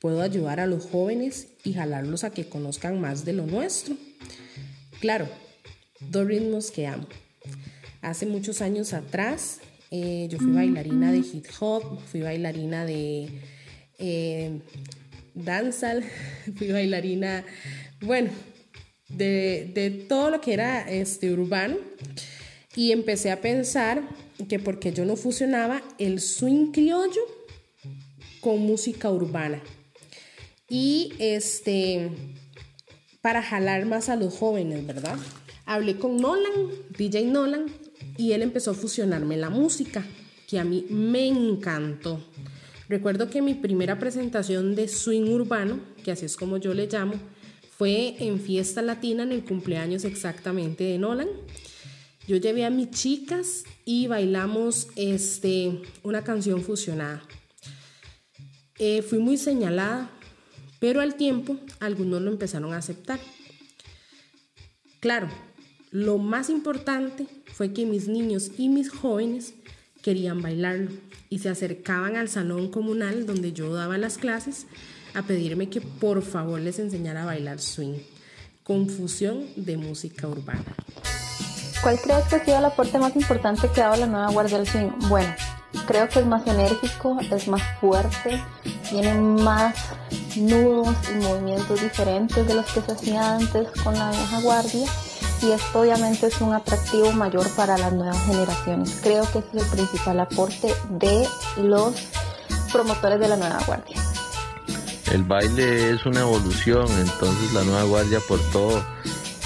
Puedo 0.00 0.22
ayudar 0.22 0.58
a 0.58 0.66
los 0.66 0.86
jóvenes 0.86 1.48
y 1.64 1.74
jalarlos 1.74 2.24
a 2.24 2.30
que 2.30 2.46
conozcan 2.46 2.98
más 2.98 3.26
de 3.26 3.34
lo 3.34 3.46
nuestro. 3.46 3.94
Claro, 5.00 5.28
dos 6.00 6.26
ritmos 6.26 6.70
que 6.70 6.86
amo, 6.86 7.06
Hace 8.02 8.26
muchos 8.26 8.60
años 8.60 8.92
atrás 8.92 9.60
eh, 9.90 10.26
yo 10.30 10.38
fui 10.38 10.52
bailarina 10.52 11.12
de 11.12 11.18
hip 11.18 11.46
hop, 11.60 12.00
fui 12.10 12.22
bailarina 12.22 12.84
de 12.84 13.28
eh, 13.98 14.60
fui 16.56 16.72
bailarina, 16.72 17.44
bueno, 18.00 18.30
de, 19.08 19.70
de, 19.74 19.90
todo 19.90 20.30
lo 20.30 20.40
que 20.40 20.54
era 20.54 20.90
este, 20.90 21.32
urbano. 21.32 21.76
Y 22.74 22.92
empecé 22.92 23.30
a 23.30 23.40
pensar 23.40 24.02
que 24.48 24.58
porque 24.58 24.92
yo 24.92 25.04
no 25.04 25.14
fusionaba 25.16 25.82
el 25.98 26.20
swing 26.20 26.72
criollo 26.72 27.22
con 28.40 28.60
música 28.60 29.10
urbana. 29.10 29.62
Y 30.68 31.12
este, 31.18 32.10
para 33.20 33.42
jalar 33.42 33.84
más 33.84 34.08
a 34.08 34.16
los 34.16 34.34
jóvenes, 34.34 34.86
¿verdad? 34.86 35.18
Hablé 35.66 35.96
con 35.96 36.16
Nolan, 36.16 36.70
DJ 36.96 37.26
Nolan, 37.26 37.66
y 38.16 38.32
él 38.32 38.42
empezó 38.42 38.72
a 38.72 38.74
fusionarme 38.74 39.36
la 39.36 39.50
música, 39.50 40.04
que 40.48 40.58
a 40.58 40.64
mí 40.64 40.86
me 40.90 41.26
encantó. 41.26 42.22
Recuerdo 42.88 43.30
que 43.30 43.42
mi 43.42 43.54
primera 43.54 43.98
presentación 43.98 44.74
de 44.74 44.88
swing 44.88 45.30
urbano, 45.30 45.80
que 46.04 46.12
así 46.12 46.26
es 46.26 46.36
como 46.36 46.58
yo 46.58 46.74
le 46.74 46.86
llamo, 46.86 47.14
fue 47.76 48.16
en 48.18 48.38
Fiesta 48.38 48.82
Latina 48.82 49.22
en 49.22 49.32
el 49.32 49.44
cumpleaños 49.44 50.04
exactamente 50.04 50.84
de 50.84 50.98
Nolan. 50.98 51.28
Yo 52.28 52.36
llevé 52.36 52.64
a 52.64 52.70
mis 52.70 52.90
chicas 52.90 53.64
y 53.84 54.06
bailamos 54.06 54.88
este, 54.94 55.82
una 56.02 56.22
canción 56.22 56.62
fusionada. 56.62 57.22
Eh, 58.78 59.02
fui 59.02 59.18
muy 59.18 59.36
señalada, 59.36 60.10
pero 60.78 61.00
al 61.00 61.14
tiempo 61.14 61.56
algunos 61.80 62.20
lo 62.20 62.30
empezaron 62.30 62.72
a 62.74 62.78
aceptar. 62.78 63.18
Claro, 65.00 65.28
lo 65.90 66.18
más 66.18 66.50
importante 66.50 67.26
fue 67.52 67.72
que 67.72 67.86
mis 67.86 68.08
niños 68.08 68.50
y 68.58 68.68
mis 68.68 68.90
jóvenes 68.90 69.54
querían 70.02 70.42
bailarlo 70.42 70.90
y 71.30 71.38
se 71.38 71.48
acercaban 71.48 72.16
al 72.16 72.28
salón 72.28 72.70
comunal 72.70 73.26
donde 73.26 73.52
yo 73.52 73.72
daba 73.72 73.98
las 73.98 74.18
clases 74.18 74.66
a 75.14 75.22
pedirme 75.22 75.68
que 75.68 75.80
por 75.80 76.22
favor 76.22 76.60
les 76.60 76.78
enseñara 76.78 77.22
a 77.22 77.26
bailar 77.26 77.60
swing. 77.60 77.98
Confusión 78.64 79.46
de 79.56 79.76
música 79.76 80.28
urbana. 80.28 80.74
¿Cuál 81.82 81.98
crees 82.00 82.24
que 82.26 82.36
ha 82.36 82.44
sido 82.44 82.58
el 82.58 82.64
aporte 82.64 82.98
más 82.98 83.16
importante 83.16 83.68
que 83.74 83.80
ha 83.80 83.88
dado 83.88 84.00
la 84.00 84.06
nueva 84.06 84.30
Guardia 84.30 84.58
del 84.58 84.68
Swing? 84.68 84.90
Bueno, 85.08 85.34
creo 85.86 86.08
que 86.08 86.20
es 86.20 86.26
más 86.26 86.46
enérgico, 86.46 87.18
es 87.20 87.48
más 87.48 87.62
fuerte, 87.80 88.40
tiene 88.88 89.14
más 89.14 89.74
nudos 90.36 90.96
y 91.10 91.24
movimientos 91.24 91.82
diferentes 91.82 92.46
de 92.46 92.54
los 92.54 92.66
que 92.72 92.82
se 92.82 92.92
hacía 92.92 93.36
antes 93.36 93.68
con 93.82 93.94
la 93.94 94.10
vieja 94.10 94.40
guardia 94.42 94.86
y 95.42 95.50
esto 95.50 95.80
obviamente 95.80 96.26
es 96.26 96.40
un 96.40 96.54
atractivo 96.54 97.12
mayor 97.12 97.48
para 97.50 97.76
las 97.76 97.92
nuevas 97.92 98.20
generaciones. 98.24 99.00
Creo 99.02 99.24
que 99.32 99.38
ese 99.40 99.56
es 99.56 99.62
el 99.64 99.68
principal 99.70 100.20
aporte 100.20 100.74
de 100.90 101.26
los 101.56 101.94
promotores 102.72 103.18
de 103.18 103.28
la 103.28 103.36
nueva 103.36 103.58
guardia. 103.66 103.96
El 105.10 105.24
baile 105.24 105.90
es 105.90 106.06
una 106.06 106.20
evolución, 106.20 106.86
entonces 106.98 107.52
la 107.52 107.64
nueva 107.64 107.82
guardia 107.84 108.20
por 108.28 108.40
todo 108.50 108.82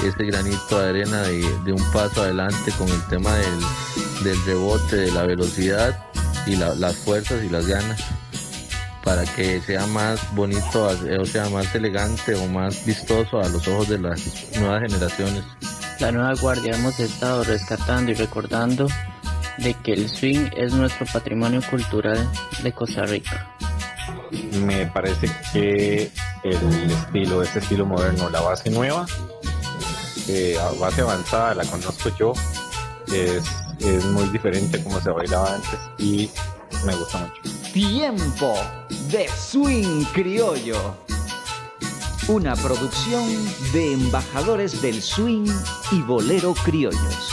ese 0.05 0.25
granito 0.25 0.79
de 0.79 0.89
arena 0.89 1.23
de, 1.23 1.73
un 1.73 1.93
paso 1.93 2.23
adelante 2.23 2.71
con 2.79 2.89
el 2.89 3.03
tema 3.07 3.35
del, 4.23 4.45
rebote, 4.45 4.97
de 4.97 5.13
la 5.13 5.23
velocidad 5.23 5.99
y 6.47 6.57
las 6.57 6.97
fuerzas 6.97 7.43
y 7.43 7.49
las 7.49 7.67
ganas 7.67 8.01
para 9.03 9.25
que 9.25 9.61
sea 9.61 9.87
más 9.87 10.21
bonito, 10.35 10.89
o 11.21 11.27
sea, 11.27 11.49
más 11.49 11.73
elegante 11.75 12.35
o 12.35 12.47
más 12.49 12.85
vistoso 12.85 13.41
a 13.41 13.49
los 13.49 13.67
ojos 13.69 13.89
de 13.89 13.99
las 13.99 14.21
nuevas 14.59 14.83
generaciones. 14.83 15.45
La 15.99 16.13
nueva 16.13 16.35
guardia 16.35 16.75
hemos 16.75 17.01
estado 17.01 17.43
rescatando 17.43 18.11
y 18.11 18.15
recordando 18.15 18.87
de 19.59 19.73
que 19.75 19.95
el 19.95 20.11
swing 20.11 20.51
es 20.55 20.75
nuestro 20.75 21.07
patrimonio 21.07 21.63
cultural 21.71 22.31
de 22.63 22.73
Costa 22.73 23.07
Rica. 23.07 23.49
Me 24.61 24.87
parece 24.87 25.31
que 25.53 26.11
el 26.45 26.91
estilo, 26.91 27.43
ese 27.43 27.61
estilo 27.61 27.87
moderno, 27.87 28.29
la 28.29 28.43
base 28.43 28.71
nueva, 28.71 29.07
eh, 30.29 30.59
base 30.79 31.01
avanzada, 31.01 31.55
la 31.55 31.65
conozco 31.65 32.11
yo, 32.19 32.35
es, 33.07 33.45
es 33.81 34.05
muy 34.05 34.29
diferente 34.29 34.83
como 34.85 35.01
se 35.01 35.11
bailaba 35.11 35.55
antes 35.55 35.81
y 35.99 36.31
me 36.85 36.95
gusta 36.95 37.19
mucho. 37.19 37.43
Tiempo 37.73 38.55
de 39.11 39.29
Swing 39.29 40.05
Criollo. 40.13 41.06
Una 42.29 42.57
producción 42.57 43.25
de 43.73 43.93
embajadores 43.93 44.83
del 44.83 45.01
swing 45.01 45.47
y 45.93 46.03
bolero 46.03 46.55
criollos. 46.65 47.31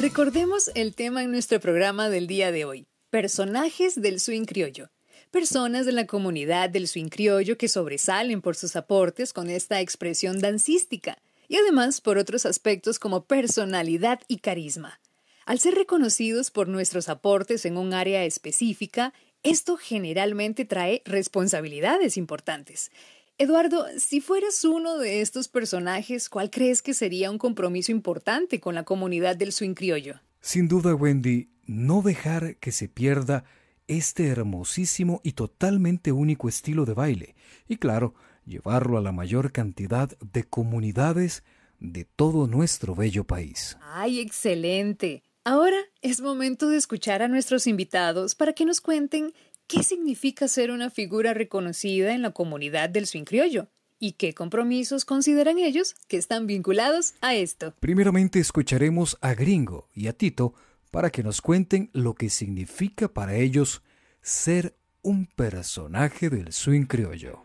Recordemos 0.00 0.70
el 0.74 0.94
tema 0.94 1.22
en 1.22 1.30
nuestro 1.30 1.60
programa 1.60 2.08
del 2.08 2.26
día 2.26 2.50
de 2.52 2.64
hoy. 2.64 2.86
Personajes 3.10 4.00
del 4.00 4.18
swing 4.18 4.46
criollo. 4.46 4.88
Personas 5.30 5.84
de 5.84 5.92
la 5.92 6.06
comunidad 6.06 6.70
del 6.70 6.88
swing 6.88 7.10
criollo 7.10 7.58
que 7.58 7.68
sobresalen 7.68 8.40
por 8.40 8.56
sus 8.56 8.76
aportes 8.76 9.34
con 9.34 9.50
esta 9.50 9.82
expresión 9.82 10.40
dancística 10.40 11.18
y 11.48 11.56
además 11.56 12.00
por 12.00 12.16
otros 12.16 12.46
aspectos 12.46 12.98
como 12.98 13.26
personalidad 13.26 14.20
y 14.26 14.38
carisma. 14.38 15.00
Al 15.44 15.58
ser 15.58 15.74
reconocidos 15.74 16.50
por 16.50 16.66
nuestros 16.66 17.10
aportes 17.10 17.66
en 17.66 17.76
un 17.76 17.92
área 17.92 18.24
específica, 18.24 19.12
esto 19.42 19.76
generalmente 19.76 20.64
trae 20.64 21.02
responsabilidades 21.04 22.16
importantes. 22.16 22.90
Eduardo, 23.38 23.86
si 23.98 24.20
fueras 24.20 24.64
uno 24.64 24.98
de 24.98 25.20
estos 25.20 25.48
personajes, 25.48 26.28
¿cuál 26.28 26.50
crees 26.50 26.82
que 26.82 26.94
sería 26.94 27.30
un 27.30 27.38
compromiso 27.38 27.90
importante 27.90 28.60
con 28.60 28.74
la 28.74 28.84
comunidad 28.84 29.36
del 29.36 29.52
swing 29.52 29.74
criollo? 29.74 30.20
Sin 30.40 30.68
duda, 30.68 30.94
Wendy, 30.94 31.48
no 31.66 32.02
dejar 32.02 32.56
que 32.56 32.72
se 32.72 32.88
pierda 32.88 33.44
este 33.88 34.28
hermosísimo 34.28 35.20
y 35.24 35.32
totalmente 35.32 36.12
único 36.12 36.48
estilo 36.48 36.84
de 36.84 36.94
baile, 36.94 37.34
y 37.68 37.76
claro, 37.76 38.14
llevarlo 38.46 38.98
a 38.98 39.02
la 39.02 39.12
mayor 39.12 39.52
cantidad 39.52 40.16
de 40.18 40.44
comunidades 40.44 41.42
de 41.80 42.04
todo 42.04 42.46
nuestro 42.46 42.94
bello 42.94 43.24
país. 43.24 43.76
¡Ay, 43.82 44.20
excelente! 44.20 45.22
Ahora 45.44 45.78
es 46.02 46.20
momento 46.20 46.68
de 46.68 46.76
escuchar 46.76 47.20
a 47.20 47.26
nuestros 47.26 47.66
invitados 47.66 48.36
para 48.36 48.52
que 48.52 48.64
nos 48.64 48.80
cuenten 48.80 49.32
qué 49.66 49.82
significa 49.82 50.46
ser 50.46 50.70
una 50.70 50.88
figura 50.88 51.34
reconocida 51.34 52.14
en 52.14 52.22
la 52.22 52.30
comunidad 52.30 52.88
del 52.88 53.08
swing 53.08 53.24
criollo 53.24 53.66
y 53.98 54.12
qué 54.12 54.34
compromisos 54.34 55.04
consideran 55.04 55.58
ellos 55.58 55.96
que 56.06 56.16
están 56.16 56.46
vinculados 56.46 57.14
a 57.22 57.34
esto. 57.34 57.74
Primeramente 57.80 58.38
escucharemos 58.38 59.18
a 59.20 59.34
Gringo 59.34 59.88
y 59.92 60.06
a 60.06 60.12
Tito 60.12 60.54
para 60.92 61.10
que 61.10 61.24
nos 61.24 61.40
cuenten 61.40 61.90
lo 61.92 62.14
que 62.14 62.30
significa 62.30 63.08
para 63.08 63.34
ellos 63.34 63.82
ser 64.20 64.76
un 65.02 65.26
personaje 65.26 66.30
del 66.30 66.52
swing 66.52 66.86
criollo. 66.86 67.42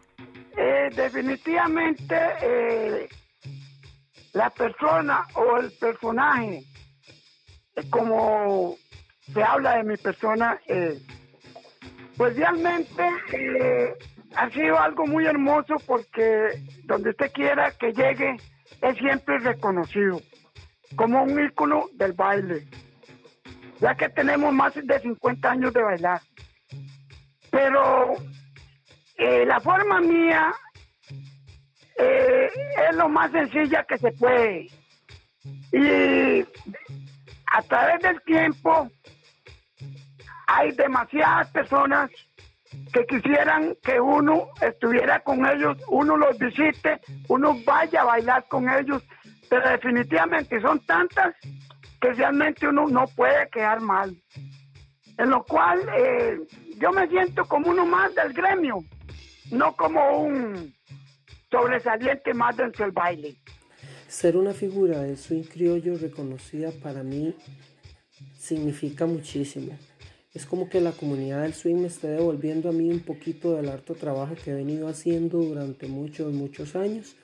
Eh, 0.56 0.92
definitivamente 0.96 2.16
eh, 2.44 3.10
la 4.34 4.52
persona 4.52 5.26
o 5.34 5.58
el 5.58 5.72
personaje 5.72 6.64
como 7.90 8.76
se 9.34 9.44
habla 9.44 9.78
de 9.78 9.84
mi 9.84 9.98
persona, 9.98 10.60
eh, 10.68 11.00
pues 12.16 12.36
realmente 12.36 13.04
eh, 13.34 13.94
ha 14.36 14.50
sido 14.50 14.80
algo 14.80 15.06
muy 15.06 15.26
hermoso 15.26 15.76
porque 15.86 16.64
donde 16.86 17.12
usted 17.12 17.32
quiera 17.32 17.72
que 17.72 17.94
llegue 17.94 18.38
es 18.82 18.98
siempre 18.98 19.40
reconocido 19.40 20.22
como 20.96 21.24
un 21.24 21.44
ícono 21.44 21.86
del 21.94 22.14
baile, 22.14 22.68
ya 23.80 23.96
que 23.96 24.10
tenemos 24.10 24.54
más 24.54 24.74
de 24.74 25.00
50 25.00 25.52
años 25.52 25.74
de 25.74 25.84
bailar. 25.84 26.22
Pero 27.52 28.14
eh, 29.18 29.46
la 29.46 29.60
forma 29.60 30.02
mía 30.02 30.54
es 31.98 32.96
lo 32.96 33.10
más 33.10 33.32
sencilla 33.32 33.84
que 33.84 33.98
se 33.98 34.12
puede. 34.12 34.70
Y 35.72 36.46
a 37.48 37.62
través 37.64 38.02
del 38.02 38.22
tiempo 38.24 38.90
hay 40.48 40.72
demasiadas 40.72 41.50
personas 41.52 42.10
que 42.94 43.06
quisieran 43.06 43.76
que 43.84 44.00
uno 44.00 44.50
estuviera 44.62 45.20
con 45.22 45.46
ellos, 45.46 45.78
uno 45.88 46.18
los 46.18 46.38
visite, 46.38 47.00
uno 47.30 47.56
vaya 47.66 48.02
a 48.02 48.06
bailar 48.06 48.48
con 48.48 48.70
ellos, 48.70 49.04
pero 49.50 49.70
definitivamente 49.70 50.60
son 50.62 50.86
tantas 50.86 51.36
que 52.02 52.14
realmente 52.14 52.68
uno 52.68 52.88
no 52.88 53.06
puede 53.16 53.50
quedar 53.50 53.82
mal. 53.82 54.16
En 55.18 55.30
lo 55.30 55.44
cual 55.44 55.82
eh, 55.98 56.38
yo 56.78 56.92
me 56.92 57.08
siento 57.08 57.46
como 57.46 57.72
uno 57.72 57.86
más 57.86 58.14
del 58.14 58.34
gremio, 58.34 58.84
no 59.52 59.74
como 59.76 60.20
un 60.20 60.74
sobresaliente 61.50 62.34
más 62.34 62.56
dentro 62.56 62.86
del 62.86 62.94
baile. 62.94 63.36
Ser 64.08 64.38
una 64.38 64.54
figura 64.54 65.04
de 65.04 65.18
swing 65.18 65.44
criollo 65.44 65.98
reconocida 65.98 66.72
para 66.72 67.04
mí 67.04 67.34
significa 68.40 69.06
muchísimo. 69.06 69.74
Es 70.34 70.46
como 70.46 70.70
que 70.70 70.80
la 70.80 70.94
comunidad 70.94 71.42
del 71.42 71.54
swing 71.54 71.76
me 71.76 71.88
esté 71.88 72.08
devolviendo 72.08 72.70
a 72.70 72.72
mí 72.72 72.90
un 72.90 73.02
poquito 73.02 73.56
del 73.56 73.68
harto 73.68 73.96
trabajo 73.96 74.36
que 74.42 74.52
he 74.52 74.54
venido 74.54 74.88
haciendo 74.88 75.40
durante 75.40 75.88
muchos, 75.88 76.32
muchos 76.32 76.78
años, 76.78 77.18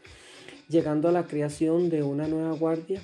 llegando 0.67 1.07
a 1.07 1.13
la 1.13 1.25
creación 1.25 1.89
de 1.89 2.03
una 2.03 2.27
nueva 2.27 2.51
guardia 2.51 3.01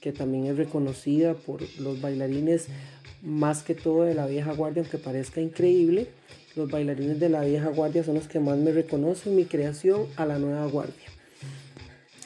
que 0.00 0.10
también 0.10 0.46
es 0.46 0.56
reconocida 0.56 1.34
por 1.34 1.62
los 1.78 2.00
bailarines 2.00 2.66
más 3.22 3.62
que 3.62 3.76
todo 3.76 4.02
de 4.02 4.14
la 4.14 4.26
vieja 4.26 4.52
guardia, 4.54 4.82
aunque 4.82 4.98
parezca 4.98 5.40
increíble. 5.40 6.08
Los 6.56 6.68
bailarines 6.68 7.20
de 7.20 7.28
la 7.28 7.42
vieja 7.42 7.68
guardia 7.68 8.02
son 8.02 8.16
los 8.16 8.26
que 8.26 8.40
más 8.40 8.58
me 8.58 8.72
reconocen 8.72 9.36
mi 9.36 9.44
creación 9.44 10.06
a 10.16 10.26
la 10.26 10.40
nueva 10.40 10.66
guardia 10.66 11.09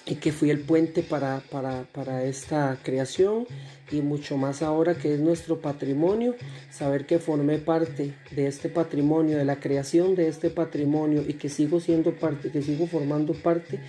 y 0.07 0.17
que 0.17 0.33
fui 0.33 0.51
el 0.51 0.61
puente 0.61 1.03
para, 1.03 1.43
para, 1.51 2.25
esta 2.25 2.79
creación 2.83 3.47
y 3.91 4.03
mucho 4.03 4.37
más 4.37 4.63
ahora 4.63 4.95
que 4.95 5.15
es 5.15 5.21
nuestro 5.21 5.61
patrimonio, 5.61 6.35
saber 6.71 7.07
que 7.07 7.19
formé 7.19 7.59
parte 7.59 8.15
de 8.31 8.47
este 8.47 8.69
patrimonio, 8.69 9.39
de 9.39 9.45
la 9.45 9.61
creación 9.61 10.15
de 10.15 10.29
este 10.29 10.51
patrimonio 10.51 11.25
y 11.27 11.35
que 11.35 11.49
sigo 11.49 11.81
siendo 11.81 12.15
parte, 12.15 12.51
que 12.51 12.63
sigo 12.63 12.87
formando 12.87 13.33
parte, 13.33 13.81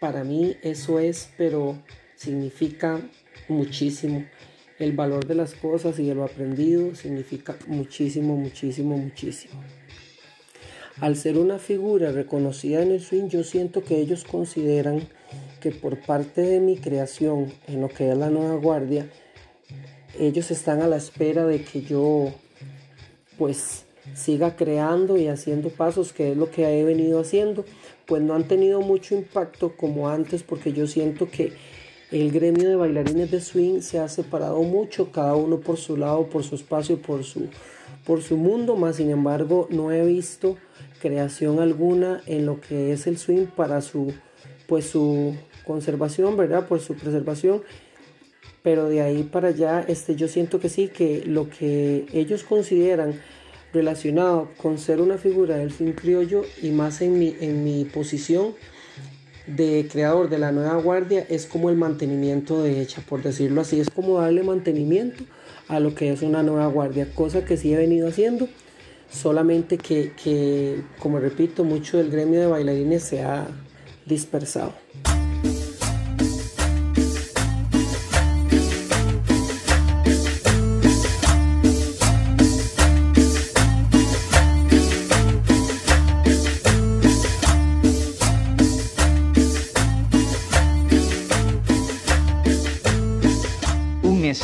para 0.00 0.24
mí 0.24 0.56
eso 0.62 1.00
es, 1.00 1.30
pero 1.36 1.82
significa 2.14 3.00
muchísimo. 3.48 4.24
El 4.78 4.92
valor 4.92 5.26
de 5.26 5.34
las 5.34 5.54
cosas 5.54 5.98
y 5.98 6.06
de 6.06 6.14
lo 6.14 6.24
aprendido 6.24 6.94
significa 6.94 7.56
muchísimo, 7.66 8.36
muchísimo, 8.36 8.96
muchísimo. 8.96 9.60
Al 11.00 11.16
ser 11.16 11.36
una 11.36 11.58
figura 11.58 12.12
reconocida 12.12 12.82
en 12.82 12.92
el 12.92 13.00
swing, 13.00 13.28
yo 13.28 13.44
siento 13.44 13.82
que 13.84 13.98
ellos 13.98 14.24
consideran 14.24 15.08
que 15.60 15.70
por 15.70 15.98
parte 16.00 16.42
de 16.42 16.60
mi 16.60 16.76
creación 16.76 17.52
en 17.66 17.80
lo 17.80 17.88
que 17.88 18.10
es 18.10 18.16
la 18.16 18.30
nueva 18.30 18.56
guardia, 18.56 19.10
ellos 20.18 20.50
están 20.50 20.82
a 20.82 20.88
la 20.88 20.96
espera 20.96 21.46
de 21.46 21.62
que 21.62 21.82
yo 21.82 22.32
pues 23.36 23.84
siga 24.14 24.56
creando 24.56 25.16
y 25.16 25.28
haciendo 25.28 25.68
pasos, 25.70 26.12
que 26.12 26.32
es 26.32 26.36
lo 26.36 26.50
que 26.50 26.80
he 26.80 26.84
venido 26.84 27.20
haciendo, 27.20 27.64
pues 28.06 28.22
no 28.22 28.34
han 28.34 28.48
tenido 28.48 28.80
mucho 28.80 29.14
impacto 29.14 29.76
como 29.76 30.08
antes 30.08 30.42
porque 30.42 30.72
yo 30.72 30.86
siento 30.86 31.28
que 31.30 31.52
el 32.10 32.32
gremio 32.32 32.68
de 32.68 32.76
bailarines 32.76 33.30
de 33.30 33.40
swing 33.40 33.80
se 33.80 33.98
ha 33.98 34.08
separado 34.08 34.62
mucho, 34.62 35.12
cada 35.12 35.34
uno 35.34 35.60
por 35.60 35.76
su 35.76 35.96
lado, 35.96 36.28
por 36.28 36.42
su 36.42 36.54
espacio, 36.54 37.00
por 37.00 37.22
su, 37.22 37.48
por 38.06 38.22
su 38.22 38.36
mundo, 38.36 38.76
más 38.76 38.96
sin 38.96 39.10
embargo 39.10 39.68
no 39.70 39.92
he 39.92 40.04
visto 40.04 40.56
creación 41.00 41.60
alguna 41.60 42.22
en 42.26 42.46
lo 42.46 42.60
que 42.60 42.92
es 42.92 43.06
el 43.06 43.18
swing 43.18 43.46
para 43.46 43.82
su, 43.82 44.14
pues 44.66 44.86
su 44.86 45.34
conservación, 45.68 46.36
¿verdad? 46.36 46.66
Por 46.66 46.80
su 46.80 46.94
preservación. 46.94 47.62
Pero 48.62 48.88
de 48.88 49.02
ahí 49.02 49.22
para 49.22 49.48
allá, 49.48 49.84
este, 49.86 50.16
yo 50.16 50.26
siento 50.26 50.58
que 50.58 50.68
sí, 50.68 50.88
que 50.88 51.22
lo 51.24 51.48
que 51.48 52.06
ellos 52.12 52.42
consideran 52.42 53.20
relacionado 53.72 54.48
con 54.56 54.78
ser 54.78 55.00
una 55.00 55.18
figura 55.18 55.58
del 55.58 55.70
swing 55.70 55.92
criollo 55.92 56.42
y 56.62 56.70
más 56.70 57.02
en 57.02 57.18
mi, 57.18 57.36
en 57.40 57.62
mi 57.62 57.84
posición 57.84 58.54
de 59.46 59.88
creador 59.90 60.28
de 60.28 60.38
la 60.38 60.52
nueva 60.52 60.76
guardia 60.76 61.24
es 61.28 61.46
como 61.46 61.70
el 61.70 61.76
mantenimiento 61.76 62.62
de 62.62 62.80
ella, 62.80 63.02
por 63.08 63.22
decirlo 63.22 63.60
así, 63.60 63.78
es 63.78 63.90
como 63.90 64.20
darle 64.20 64.42
mantenimiento 64.42 65.24
a 65.68 65.80
lo 65.80 65.94
que 65.94 66.12
es 66.12 66.22
una 66.22 66.42
nueva 66.42 66.66
guardia, 66.66 67.08
cosa 67.14 67.44
que 67.44 67.56
sí 67.56 67.72
he 67.72 67.76
venido 67.76 68.08
haciendo, 68.08 68.48
solamente 69.10 69.78
que, 69.78 70.12
que 70.22 70.82
como 70.98 71.18
repito, 71.18 71.64
mucho 71.64 71.98
del 71.98 72.10
gremio 72.10 72.40
de 72.40 72.46
bailarines 72.46 73.02
se 73.02 73.22
ha 73.22 73.46
dispersado. 74.06 74.72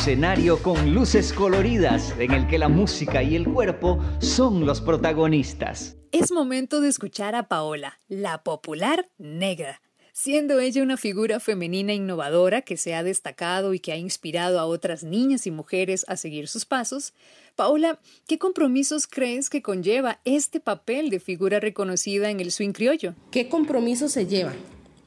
Escenario 0.05 0.61
con 0.61 0.93
luces 0.93 1.33
coloridas 1.33 2.13
en 2.19 2.31
el 2.31 2.45
que 2.45 2.59
la 2.59 2.69
música 2.69 3.23
y 3.23 3.35
el 3.35 3.45
cuerpo 3.45 3.99
son 4.19 4.63
los 4.63 4.79
protagonistas. 4.79 5.97
Es 6.11 6.31
momento 6.31 6.79
de 6.79 6.89
escuchar 6.89 7.33
a 7.33 7.47
Paola, 7.47 7.97
la 8.07 8.43
popular 8.43 9.09
negra. 9.17 9.81
Siendo 10.13 10.59
ella 10.59 10.83
una 10.83 10.97
figura 10.97 11.39
femenina 11.39 11.91
innovadora 11.91 12.61
que 12.61 12.77
se 12.77 12.93
ha 12.93 13.01
destacado 13.01 13.73
y 13.73 13.79
que 13.79 13.93
ha 13.93 13.97
inspirado 13.97 14.59
a 14.59 14.67
otras 14.67 15.03
niñas 15.03 15.47
y 15.47 15.51
mujeres 15.51 16.05
a 16.07 16.17
seguir 16.17 16.49
sus 16.49 16.65
pasos, 16.65 17.15
Paola, 17.55 17.99
¿qué 18.27 18.37
compromisos 18.37 19.07
crees 19.07 19.49
que 19.49 19.63
conlleva 19.63 20.19
este 20.23 20.59
papel 20.59 21.09
de 21.09 21.19
figura 21.19 21.59
reconocida 21.59 22.29
en 22.29 22.39
el 22.41 22.51
swing 22.51 22.73
criollo? 22.73 23.15
¿Qué 23.31 23.49
compromiso 23.49 24.07
se 24.07 24.27
lleva? 24.27 24.53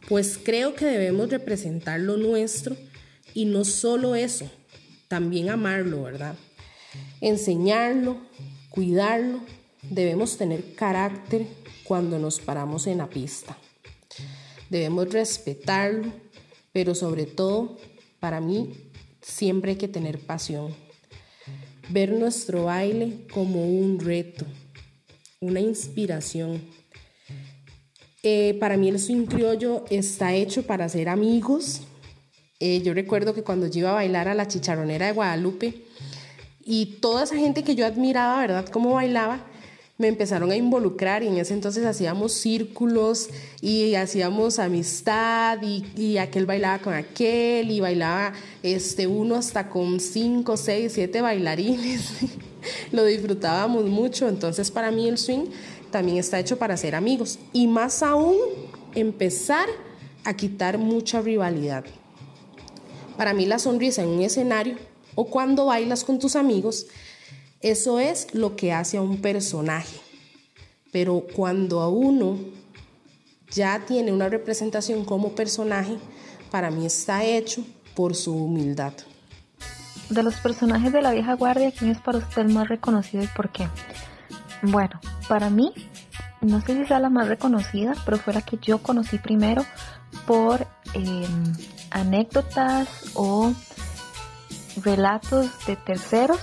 Pues 0.08 0.40
creo 0.42 0.74
que 0.74 0.86
debemos 0.86 1.30
representar 1.30 2.00
lo 2.00 2.16
nuestro 2.16 2.76
y 3.32 3.44
no 3.44 3.64
solo 3.64 4.16
eso, 4.16 4.50
también 5.08 5.50
amarlo, 5.50 6.02
¿verdad? 6.02 6.36
Enseñarlo, 7.20 8.18
cuidarlo. 8.70 9.40
Debemos 9.82 10.36
tener 10.36 10.74
carácter 10.74 11.46
cuando 11.84 12.18
nos 12.18 12.40
paramos 12.40 12.86
en 12.86 12.98
la 12.98 13.08
pista. 13.08 13.56
Debemos 14.68 15.10
respetarlo, 15.10 16.12
pero 16.72 16.94
sobre 16.94 17.24
todo, 17.24 17.78
para 18.20 18.40
mí, 18.40 18.90
siempre 19.22 19.72
hay 19.72 19.76
que 19.78 19.88
tener 19.88 20.18
pasión. 20.18 20.74
Ver 21.88 22.12
nuestro 22.12 22.64
baile 22.64 23.26
como 23.32 23.66
un 23.66 23.98
reto, 23.98 24.44
una 25.40 25.60
inspiración. 25.60 26.60
Eh, 28.22 28.56
para 28.60 28.76
mí 28.76 28.88
el 28.88 28.98
swing 28.98 29.24
criollo 29.24 29.84
está 29.88 30.34
hecho 30.34 30.64
para 30.64 30.88
ser 30.88 31.08
amigos, 31.08 31.82
eh, 32.60 32.82
yo 32.82 32.92
recuerdo 32.94 33.34
que 33.34 33.42
cuando 33.42 33.66
yo 33.68 33.80
iba 33.80 33.90
a 33.90 33.94
bailar 33.94 34.28
a 34.28 34.34
la 34.34 34.48
chicharronera 34.48 35.06
de 35.06 35.12
Guadalupe 35.12 35.84
y 36.64 36.98
toda 37.00 37.24
esa 37.24 37.36
gente 37.36 37.62
que 37.62 37.74
yo 37.74 37.86
admiraba, 37.86 38.40
¿verdad?, 38.40 38.68
cómo 38.68 38.94
bailaba, 38.94 39.40
me 39.98 40.06
empezaron 40.06 40.50
a 40.52 40.56
involucrar 40.56 41.24
y 41.24 41.26
en 41.26 41.38
ese 41.38 41.54
entonces 41.54 41.84
hacíamos 41.84 42.32
círculos 42.32 43.30
y 43.60 43.96
hacíamos 43.96 44.60
amistad 44.60 45.58
y, 45.62 46.18
aquel 46.18 46.46
bailaba 46.46 46.78
con 46.78 46.94
aquel 46.94 47.70
y 47.70 47.80
bailaba 47.80 48.32
este 48.62 49.08
uno 49.08 49.34
hasta 49.34 49.68
con 49.68 49.98
cinco, 49.98 50.56
seis, 50.56 50.92
siete 50.92 51.20
bailarines. 51.20 52.12
Lo 52.92 53.04
disfrutábamos 53.04 53.86
mucho, 53.86 54.28
entonces 54.28 54.70
para 54.70 54.92
mí 54.92 55.08
el 55.08 55.18
swing 55.18 55.46
también 55.90 56.18
está 56.18 56.38
hecho 56.38 56.58
para 56.58 56.76
ser 56.76 56.94
amigos 56.94 57.38
y 57.52 57.66
más 57.66 58.02
aún 58.04 58.36
empezar 58.94 59.68
a 60.22 60.34
quitar 60.34 60.78
mucha 60.78 61.20
rivalidad. 61.20 61.84
Para 63.18 63.34
mí 63.34 63.46
la 63.46 63.58
sonrisa 63.58 64.04
en 64.04 64.10
un 64.10 64.22
escenario 64.22 64.76
o 65.16 65.26
cuando 65.26 65.66
bailas 65.66 66.04
con 66.04 66.20
tus 66.20 66.36
amigos, 66.36 66.86
eso 67.60 67.98
es 67.98 68.32
lo 68.32 68.54
que 68.54 68.72
hace 68.72 68.96
a 68.96 69.02
un 69.02 69.20
personaje. 69.20 69.98
Pero 70.92 71.26
cuando 71.34 71.80
a 71.80 71.88
uno 71.88 72.38
ya 73.50 73.84
tiene 73.86 74.12
una 74.12 74.28
representación 74.28 75.04
como 75.04 75.34
personaje, 75.34 75.96
para 76.52 76.70
mí 76.70 76.86
está 76.86 77.24
hecho 77.24 77.64
por 77.96 78.14
su 78.14 78.36
humildad. 78.36 78.92
De 80.10 80.22
los 80.22 80.36
personajes 80.36 80.92
de 80.92 81.02
la 81.02 81.10
vieja 81.10 81.34
guardia, 81.34 81.72
¿quién 81.72 81.90
es 81.90 81.98
para 81.98 82.18
usted 82.18 82.42
el 82.42 82.50
más 82.50 82.68
reconocido 82.68 83.24
y 83.24 83.26
por 83.26 83.50
qué? 83.50 83.66
Bueno, 84.62 85.00
para 85.28 85.50
mí, 85.50 85.72
no 86.40 86.60
sé 86.60 86.76
si 86.76 86.86
sea 86.86 87.00
la 87.00 87.10
más 87.10 87.26
reconocida, 87.26 87.94
pero 88.04 88.16
fue 88.16 88.32
la 88.32 88.42
que 88.42 88.58
yo 88.62 88.78
conocí 88.78 89.18
primero 89.18 89.66
por 90.24 90.68
em, 90.94 91.24
anécdotas 91.90 92.88
o 93.14 93.52
relatos 94.82 95.50
de 95.66 95.76
terceros 95.76 96.40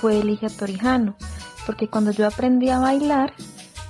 fue 0.00 0.20
Eligia 0.20 0.48
Torijano, 0.48 1.16
porque 1.66 1.88
cuando 1.88 2.10
yo 2.10 2.26
aprendí 2.26 2.68
a 2.70 2.78
bailar, 2.78 3.32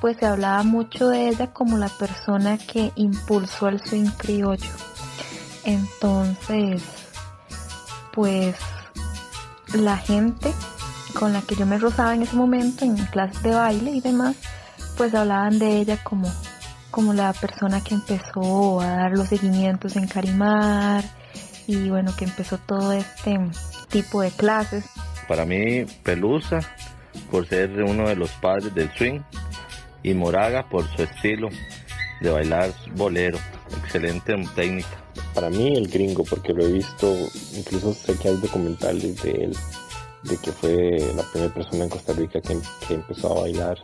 pues 0.01 0.19
se 0.19 0.27
hablaba 0.27 0.63
mucho 0.63 1.09
de 1.09 1.29
ella 1.29 1.53
como 1.53 1.79
la 1.79 1.89
persona 1.89 2.59
que 2.59 2.93
impulsó 2.97 3.69
el 3.69 3.81
swing 3.81 4.11
criollo. 4.17 4.71
Entonces, 5.65 6.83
pues 8.13 8.55
la 9.73 9.97
gente 9.97 10.53
con 11.19 11.33
la 11.33 11.43
que 11.43 11.55
yo 11.55 11.65
me 11.65 11.79
rozaba 11.79 12.15
en 12.15 12.23
ese 12.23 12.37
momento 12.37 12.85
en 12.85 12.97
clases 13.07 13.43
de 13.43 13.55
baile 13.55 13.93
y 13.93 14.01
demás, 14.01 14.37
pues 14.97 15.15
hablaban 15.15 15.59
de 15.59 15.79
ella 15.79 15.99
como 16.03 16.31
como 16.95 17.13
la 17.13 17.33
persona 17.33 17.83
que 17.83 17.95
empezó 17.95 18.81
a 18.81 18.87
dar 18.87 19.19
los 19.19 19.27
seguimientos 19.27 19.97
en 19.97 20.07
Carimar 20.07 21.03
y 21.67 21.89
bueno, 21.89 22.15
que 22.17 22.25
empezó 22.25 22.57
todo 22.59 22.93
este 22.93 23.37
tipo 23.89 24.23
de 24.23 24.31
clases. 24.31 24.85
Para 25.27 25.45
mí, 25.45 25.87
Pelusa, 26.05 26.61
por 27.33 27.49
ser 27.49 27.83
uno 27.83 28.09
de 28.09 28.15
los 28.15 28.31
padres 28.35 28.73
del 28.77 28.93
swing, 28.93 29.21
y 30.05 30.15
Moraga 30.15 30.69
por 30.69 30.87
su 30.95 31.03
estilo 31.03 31.49
de 32.21 32.31
bailar 32.31 32.71
bolero, 32.95 33.39
excelente 33.83 34.33
técnica. 34.55 35.03
Para 35.35 35.51
mí 35.51 35.77
el 35.77 35.89
gringo, 35.89 36.23
porque 36.23 36.53
lo 36.53 36.65
he 36.65 36.73
visto, 36.75 37.13
incluso 37.57 37.93
sé 37.93 38.17
que 38.19 38.29
hay 38.29 38.37
documentales 38.37 39.21
de 39.21 39.31
él, 39.33 39.57
de 40.23 40.37
que 40.37 40.53
fue 40.53 40.97
la 41.17 41.25
primera 41.33 41.53
persona 41.53 41.85
en 41.85 41.91
Costa 41.91 42.13
Rica 42.13 42.41
que, 42.41 42.57
que 42.87 42.95
empezó 42.95 43.37
a 43.37 43.41
bailar 43.41 43.79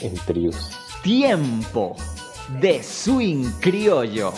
en 0.00 0.14
tríos 0.26 0.89
Tiempo 1.02 1.96
de 2.60 2.82
swing 2.82 3.46
criollo. 3.62 4.34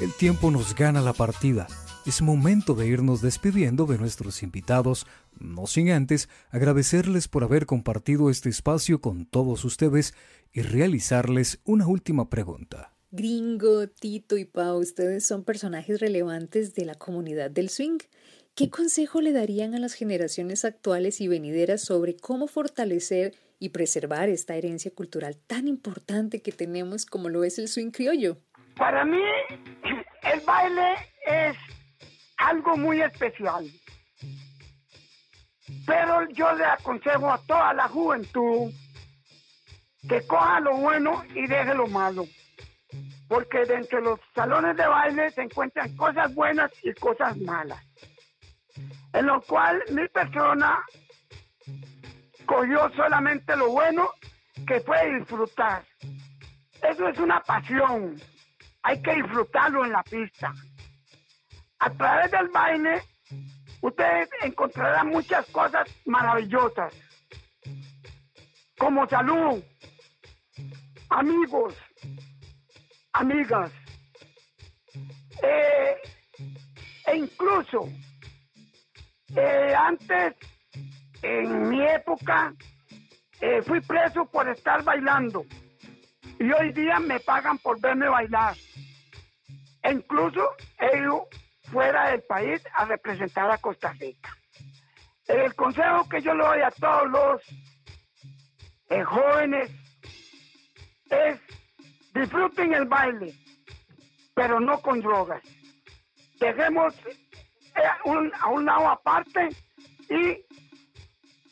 El 0.00 0.14
tiempo 0.14 0.50
nos 0.50 0.74
gana 0.74 1.02
la 1.02 1.12
partida. 1.12 1.66
Es 2.06 2.22
momento 2.22 2.72
de 2.72 2.86
irnos 2.86 3.20
despidiendo 3.20 3.84
de 3.84 3.98
nuestros 3.98 4.42
invitados, 4.42 5.06
no 5.38 5.66
sin 5.66 5.90
antes 5.90 6.30
agradecerles 6.48 7.28
por 7.28 7.44
haber 7.44 7.66
compartido 7.66 8.30
este 8.30 8.48
espacio 8.48 9.02
con 9.02 9.26
todos 9.26 9.62
ustedes 9.66 10.14
y 10.54 10.62
realizarles 10.62 11.60
una 11.64 11.86
última 11.86 12.30
pregunta. 12.30 12.94
Gringo, 13.10 13.88
Tito 13.88 14.38
y 14.38 14.46
Pau, 14.46 14.78
ustedes 14.78 15.26
son 15.26 15.44
personajes 15.44 16.00
relevantes 16.00 16.74
de 16.74 16.86
la 16.86 16.94
comunidad 16.94 17.50
del 17.50 17.68
swing. 17.68 17.98
¿Qué 18.54 18.70
consejo 18.70 19.20
le 19.20 19.32
darían 19.32 19.74
a 19.74 19.80
las 19.80 19.92
generaciones 19.92 20.64
actuales 20.64 21.20
y 21.20 21.28
venideras 21.28 21.82
sobre 21.82 22.16
cómo 22.16 22.46
fortalecer 22.46 23.34
y 23.58 23.70
preservar 23.70 24.28
esta 24.28 24.54
herencia 24.54 24.90
cultural 24.94 25.36
tan 25.46 25.68
importante 25.68 26.42
que 26.42 26.52
tenemos 26.52 27.06
como 27.06 27.28
lo 27.28 27.44
es 27.44 27.58
el 27.58 27.68
swing 27.68 27.90
criollo? 27.90 28.38
Para 28.76 29.04
mí, 29.04 29.22
el 30.32 30.40
baile 30.40 30.94
es 31.26 31.56
algo 32.36 32.76
muy 32.76 33.00
especial. 33.00 33.66
Pero 35.86 36.28
yo 36.30 36.52
le 36.52 36.64
aconsejo 36.64 37.30
a 37.30 37.38
toda 37.46 37.74
la 37.74 37.88
juventud 37.88 38.72
que 40.08 40.26
coja 40.26 40.60
lo 40.60 40.76
bueno 40.76 41.22
y 41.34 41.46
deje 41.46 41.74
lo 41.74 41.86
malo. 41.88 42.24
Porque 43.28 43.64
dentro 43.66 43.98
de 43.98 44.04
los 44.04 44.20
salones 44.34 44.76
de 44.76 44.86
baile 44.86 45.30
se 45.30 45.42
encuentran 45.42 45.94
cosas 45.96 46.34
buenas 46.34 46.70
y 46.82 46.94
cosas 46.94 47.36
malas. 47.36 47.84
En 49.12 49.26
lo 49.26 49.42
cual 49.42 49.82
mi 49.90 50.06
persona 50.08 50.82
cogió 52.48 52.90
solamente 52.96 53.54
lo 53.56 53.70
bueno 53.70 54.10
que 54.66 54.80
fue 54.80 55.18
disfrutar. 55.18 55.84
Eso 56.82 57.08
es 57.08 57.18
una 57.18 57.40
pasión. 57.40 58.16
hay 58.82 59.02
que 59.02 59.14
disfrutarlo 59.16 59.84
en 59.84 59.92
la 59.92 60.02
pista. 60.02 60.52
A 61.78 61.90
través 61.90 62.30
del 62.30 62.48
baile, 62.48 63.02
ustedes 63.82 64.28
encontrarán 64.42 65.08
muchas 65.08 65.46
cosas 65.50 65.86
maravillosas, 66.06 66.94
como 68.78 69.06
salud, 69.08 69.62
amigos, 71.10 71.74
amigas, 73.12 73.70
eh, 75.42 75.96
e 77.06 77.16
incluso 77.16 77.88
eh, 79.36 79.74
antes, 79.76 80.34
en 81.22 81.68
mi 81.68 81.82
época, 81.86 82.54
eh, 83.40 83.62
fui 83.62 83.80
preso 83.80 84.26
por 84.26 84.48
estar 84.48 84.82
bailando 84.82 85.44
y 86.38 86.50
hoy 86.52 86.72
día 86.72 86.98
me 87.00 87.20
pagan 87.20 87.58
por 87.58 87.80
verme 87.80 88.08
bailar. 88.08 88.56
E 89.82 89.92
incluso 89.92 90.56
he 90.78 90.98
ido 90.98 91.28
fuera 91.70 92.10
del 92.10 92.22
país 92.22 92.62
a 92.74 92.84
representar 92.84 93.50
a 93.50 93.58
Costa 93.58 93.92
Rica. 93.92 94.36
El 95.26 95.54
consejo 95.54 96.08
que 96.08 96.20
yo 96.20 96.34
le 96.34 96.44
doy 96.44 96.60
a 96.62 96.70
todos 96.70 97.10
los 97.10 97.42
eh, 98.90 99.02
jóvenes 99.02 99.70
es 101.10 101.40
disfruten 102.14 102.74
el 102.74 102.86
baile, 102.86 103.34
pero 104.34 104.58
no 104.58 104.80
con 104.80 105.00
drogas. 105.00 105.42
Dejemos 106.40 106.94
eh, 107.06 108.30
a 108.40 108.48
un 108.48 108.64
lado 108.64 108.88
aparte 108.88 109.48
y 110.08 110.44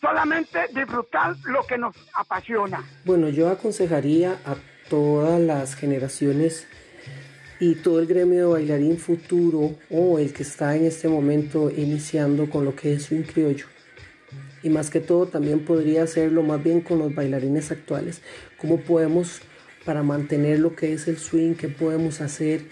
solamente 0.01 0.59
disfrutar 0.75 1.37
lo 1.45 1.67
que 1.67 1.79
nos 1.79 1.95
apasiona. 2.15 2.85
Bueno, 3.05 3.29
yo 3.29 3.49
aconsejaría 3.49 4.39
a 4.45 4.57
todas 4.89 5.41
las 5.41 5.75
generaciones 5.75 6.67
y 7.59 7.75
todo 7.77 8.01
el 8.01 8.07
gremio 8.07 8.49
de 8.49 8.53
bailarín 8.53 8.99
futuro 8.99 9.77
o 9.91 10.19
el 10.19 10.33
que 10.33 10.43
está 10.43 10.77
en 10.77 10.85
este 10.85 11.09
momento 11.09 11.71
iniciando 11.71 12.51
con 12.51 12.65
lo 12.65 12.77
que 12.77 12.93
es 12.93 13.11
un 13.11 13.23
criollo. 13.23 13.67
Y 14.63 14.69
más 14.69 14.91
que 14.91 15.01
todo 15.01 15.27
también 15.27 15.65
podría 15.65 16.03
hacerlo 16.03 16.43
más 16.43 16.63
bien 16.63 16.81
con 16.81 16.99
los 16.99 17.15
bailarines 17.15 17.71
actuales. 17.71 18.21
¿Cómo 18.59 18.81
podemos 18.81 19.41
para 19.85 20.03
mantener 20.03 20.59
lo 20.59 20.75
que 20.75 20.93
es 20.93 21.09
el 21.09 21.19
swing? 21.19 21.55
¿Qué 21.55 21.69
podemos 21.69 22.21
hacer 22.21 22.63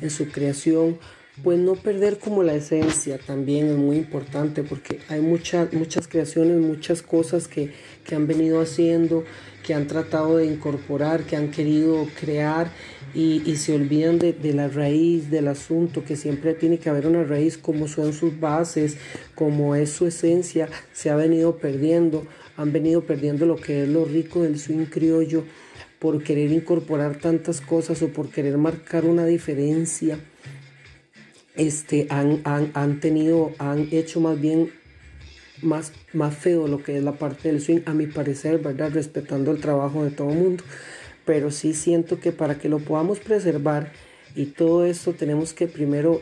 en 0.00 0.10
su 0.10 0.30
creación? 0.30 0.98
Pues 1.42 1.58
no 1.58 1.76
perder 1.76 2.18
como 2.18 2.42
la 2.42 2.54
esencia 2.54 3.18
también 3.18 3.68
es 3.68 3.76
muy 3.78 3.96
importante 3.96 4.62
porque 4.62 4.98
hay 5.08 5.22
muchas 5.22 5.72
muchas 5.72 6.06
creaciones, 6.06 6.60
muchas 6.60 7.00
cosas 7.00 7.48
que, 7.48 7.72
que 8.04 8.14
han 8.14 8.26
venido 8.26 8.60
haciendo, 8.60 9.24
que 9.62 9.72
han 9.72 9.86
tratado 9.86 10.36
de 10.36 10.44
incorporar, 10.44 11.22
que 11.22 11.36
han 11.36 11.50
querido 11.50 12.06
crear 12.20 12.70
y, 13.14 13.56
se 13.56 13.74
olvidan 13.74 14.18
de, 14.18 14.52
la 14.54 14.68
raíz 14.68 15.30
del 15.30 15.48
asunto, 15.48 16.04
que 16.04 16.16
siempre 16.16 16.52
tiene 16.52 16.78
que 16.78 16.90
haber 16.90 17.06
una 17.06 17.24
raíz, 17.24 17.56
como 17.56 17.88
son 17.88 18.12
sus 18.12 18.38
bases, 18.38 18.96
como 19.34 19.74
es 19.74 19.90
su 19.90 20.06
esencia, 20.06 20.68
se 20.92 21.08
ha 21.08 21.16
venido 21.16 21.56
perdiendo, 21.56 22.26
han 22.58 22.72
venido 22.72 23.02
perdiendo 23.04 23.46
lo 23.46 23.56
que 23.56 23.84
es 23.84 23.88
lo 23.88 24.04
rico 24.04 24.42
del 24.42 24.58
swing 24.58 24.86
criollo 24.86 25.44
por 25.98 26.22
querer 26.22 26.50
incorporar 26.52 27.16
tantas 27.16 27.60
cosas 27.60 28.02
o 28.02 28.08
por 28.08 28.30
querer 28.30 28.58
marcar 28.58 29.04
una 29.04 29.24
diferencia. 29.24 30.18
Este, 31.54 32.06
han, 32.10 32.40
han 32.44 33.00
tenido, 33.00 33.52
han 33.58 33.88
hecho 33.90 34.20
más 34.20 34.40
bien 34.40 34.72
más, 35.60 35.92
más 36.12 36.34
feo 36.34 36.66
lo 36.66 36.82
que 36.82 36.96
es 36.96 37.04
la 37.04 37.12
parte 37.12 37.48
del 37.48 37.60
swing, 37.60 37.80
a 37.86 37.92
mi 37.92 38.06
parecer, 38.06 38.58
¿verdad? 38.58 38.90
Respetando 38.92 39.52
el 39.52 39.60
trabajo 39.60 40.02
de 40.04 40.10
todo 40.10 40.30
el 40.30 40.38
mundo 40.38 40.64
pero 41.24 41.50
sí 41.50 41.74
siento 41.74 42.20
que 42.20 42.32
para 42.32 42.58
que 42.58 42.68
lo 42.68 42.78
podamos 42.78 43.20
preservar 43.20 43.92
y 44.34 44.46
todo 44.46 44.84
esto 44.84 45.12
tenemos 45.12 45.52
que 45.52 45.66
primero 45.66 46.20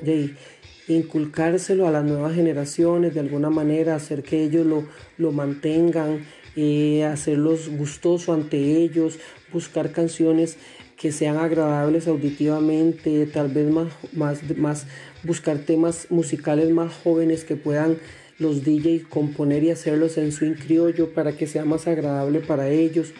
inculcárselo 0.88 1.87
a 1.87 1.90
las 1.90 2.05
nuevas 2.05 2.35
generaciones 2.35 3.14
de 3.14 3.21
alguna 3.21 3.51
manera, 3.51 3.95
hacer 3.95 4.23
que 4.23 4.43
ellos 4.43 4.66
lo, 4.66 4.85
lo 5.16 5.33
mantengan, 5.33 6.27
eh, 6.57 7.05
hacerlos 7.05 7.69
gustoso 7.69 8.33
ante 8.33 8.59
ellos, 8.59 9.19
buscar 9.53 9.93
canciones 9.93 10.57
que 10.97 11.12
sean 11.12 11.38
agradables 11.38 12.09
auditivamente, 12.09 13.25
tal 13.27 13.49
vez 13.49 13.71
más, 13.71 13.88
más, 14.12 14.59
más 14.59 14.87
buscar 15.22 15.59
temas 15.59 16.06
musicales 16.11 16.70
más 16.70 16.92
jóvenes 16.94 17.44
que 17.44 17.56
puedan 17.56 17.98
los 18.38 18.64
DJs 18.64 19.04
componer 19.09 19.62
y 19.62 19.70
hacerlos 19.70 20.16
en 20.16 20.33
swing 20.33 20.54
criollo 20.54 21.12
para 21.12 21.33
que 21.33 21.46
sea 21.46 21.64
más 21.64 21.87
agradable 21.87 22.40
para 22.40 22.68
ellos. 22.68 23.12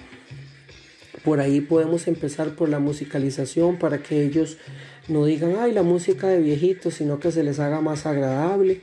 Por 1.25 1.41
ahí 1.41 1.61
podemos 1.61 2.09
empezar 2.09 2.57
por 2.57 2.71
la 2.71 2.79
musicalización 2.79 3.79
para 3.79 4.03
que 4.03 4.25
ellos 4.25 4.57
no 5.09 5.27
digan, 5.27 5.57
ay, 5.59 5.73
la 5.73 5.83
música 5.83 6.29
de 6.29 6.41
viejitos, 6.41 6.95
sino 6.95 7.21
que 7.21 7.33
se 7.33 7.43
les 7.43 7.59
haga 7.59 7.83
más 7.83 8.07
agradable. 8.07 8.81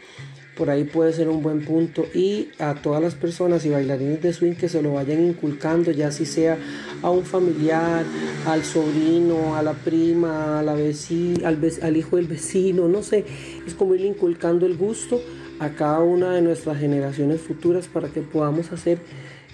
Por 0.58 0.70
ahí 0.70 0.84
puede 0.84 1.14
ser 1.14 1.30
un 1.30 1.44
buen 1.44 1.64
punto. 1.64 2.06
Y 2.14 2.50
a 2.60 2.76
todas 2.76 3.02
las 3.02 3.16
personas 3.16 3.66
y 3.66 3.70
bailarines 3.70 4.22
de 4.22 4.34
swing 4.34 4.54
que 4.54 4.70
se 4.70 4.82
lo 4.82 4.94
vayan 4.94 5.24
inculcando, 5.24 5.92
ya 5.92 6.12
si 6.12 6.26
sea 6.26 6.58
a 7.02 7.10
un 7.10 7.24
familiar, 7.24 8.06
al 8.46 8.64
sobrino, 8.64 9.56
a 9.56 9.62
la 9.62 9.74
prima, 9.74 10.60
a 10.60 10.64
la 10.64 10.74
vecina, 10.74 11.48
al, 11.48 11.60
al 11.82 11.98
hijo 11.98 12.16
del 12.16 12.28
vecino, 12.28 12.88
no 12.88 13.04
sé. 13.04 13.26
Es 13.66 13.74
como 13.74 13.96
ir 13.96 14.06
inculcando 14.06 14.66
el 14.66 14.78
gusto 14.78 15.22
a 15.60 15.70
cada 15.70 16.00
una 16.00 16.34
de 16.34 16.42
nuestras 16.42 16.80
generaciones 16.80 17.42
futuras 17.42 17.88
para 17.88 18.10
que 18.10 18.22
podamos 18.22 18.72
hacer 18.72 19.00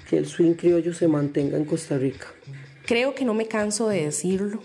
que 0.09 0.17
el 0.17 0.25
swing 0.25 0.53
criollo 0.53 0.93
se 0.93 1.07
mantenga 1.07 1.57
en 1.57 1.65
Costa 1.65 1.97
Rica. 1.97 2.27
Creo 2.85 3.15
que 3.15 3.25
no 3.25 3.33
me 3.33 3.47
canso 3.47 3.87
de 3.87 4.05
decirlo, 4.05 4.59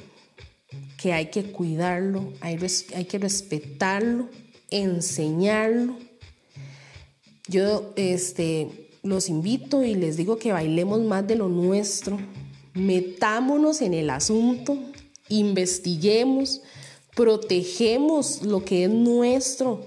que 1.01 1.13
hay 1.13 1.27
que 1.27 1.45
cuidarlo, 1.53 2.33
hay, 2.41 2.59
hay 2.95 3.05
que 3.05 3.19
respetarlo, 3.19 4.29
enseñarlo. 4.71 5.97
Yo 7.49 7.93
este, 7.97 8.91
los 9.03 9.29
invito 9.29 9.83
y 9.83 9.95
les 9.95 10.17
digo 10.17 10.39
que 10.39 10.53
bailemos 10.53 11.01
más 11.03 11.27
de 11.27 11.37
lo 11.37 11.49
nuestro, 11.49 12.19
metámonos 12.75 13.81
en 13.81 13.95
el 13.95 14.11
asunto, 14.11 14.79
investiguemos, 15.29 16.63
protegemos 17.17 18.43
lo 18.43 18.65
que 18.65 18.85
es 18.85 18.91
nuestro, 18.91 19.85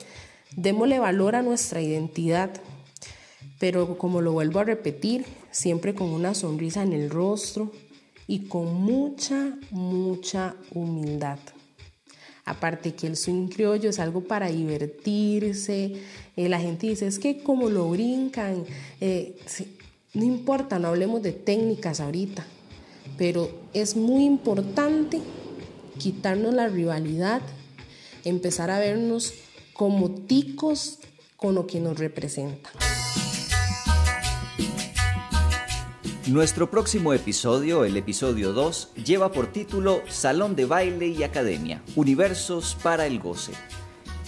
démosle 0.55 0.99
valor 0.99 1.35
a 1.35 1.41
nuestra 1.41 1.81
identidad. 1.81 2.51
Pero 3.59 3.97
como 3.97 4.21
lo 4.21 4.33
vuelvo 4.33 4.59
a 4.59 4.63
repetir, 4.63 5.25
siempre 5.51 5.93
con 5.93 6.09
una 6.09 6.33
sonrisa 6.33 6.81
en 6.81 6.93
el 6.93 7.11
rostro, 7.11 7.71
y 8.27 8.47
con 8.47 8.73
mucha, 8.75 9.57
mucha 9.71 10.55
humildad. 10.73 11.37
Aparte 12.45 12.95
que 12.95 13.07
el 13.07 13.15
swing 13.15 13.47
criollo 13.47 13.89
es 13.89 13.99
algo 13.99 14.21
para 14.21 14.47
divertirse, 14.47 15.93
eh, 16.35 16.49
la 16.49 16.59
gente 16.59 16.87
dice, 16.87 17.07
es 17.07 17.19
que 17.19 17.43
como 17.43 17.69
lo 17.69 17.89
brincan, 17.89 18.65
eh, 18.99 19.35
no 20.13 20.23
importa, 20.23 20.79
no 20.79 20.87
hablemos 20.87 21.21
de 21.21 21.33
técnicas 21.33 21.99
ahorita, 21.99 22.45
pero 23.17 23.51
es 23.73 23.95
muy 23.95 24.25
importante 24.25 25.21
quitarnos 25.99 26.53
la 26.53 26.67
rivalidad, 26.67 27.41
empezar 28.25 28.71
a 28.71 28.79
vernos 28.79 29.33
como 29.73 30.09
ticos 30.09 30.99
con 31.37 31.55
lo 31.55 31.67
que 31.67 31.79
nos 31.79 31.99
representa. 31.99 32.71
Nuestro 36.27 36.69
próximo 36.69 37.13
episodio, 37.13 37.83
el 37.83 37.97
episodio 37.97 38.53
2, 38.53 38.89
lleva 39.03 39.31
por 39.31 39.47
título 39.47 40.03
Salón 40.07 40.55
de 40.55 40.65
Baile 40.65 41.07
y 41.07 41.23
Academia, 41.23 41.81
Universos 41.95 42.77
para 42.83 43.07
el 43.07 43.19
Goce. 43.19 43.53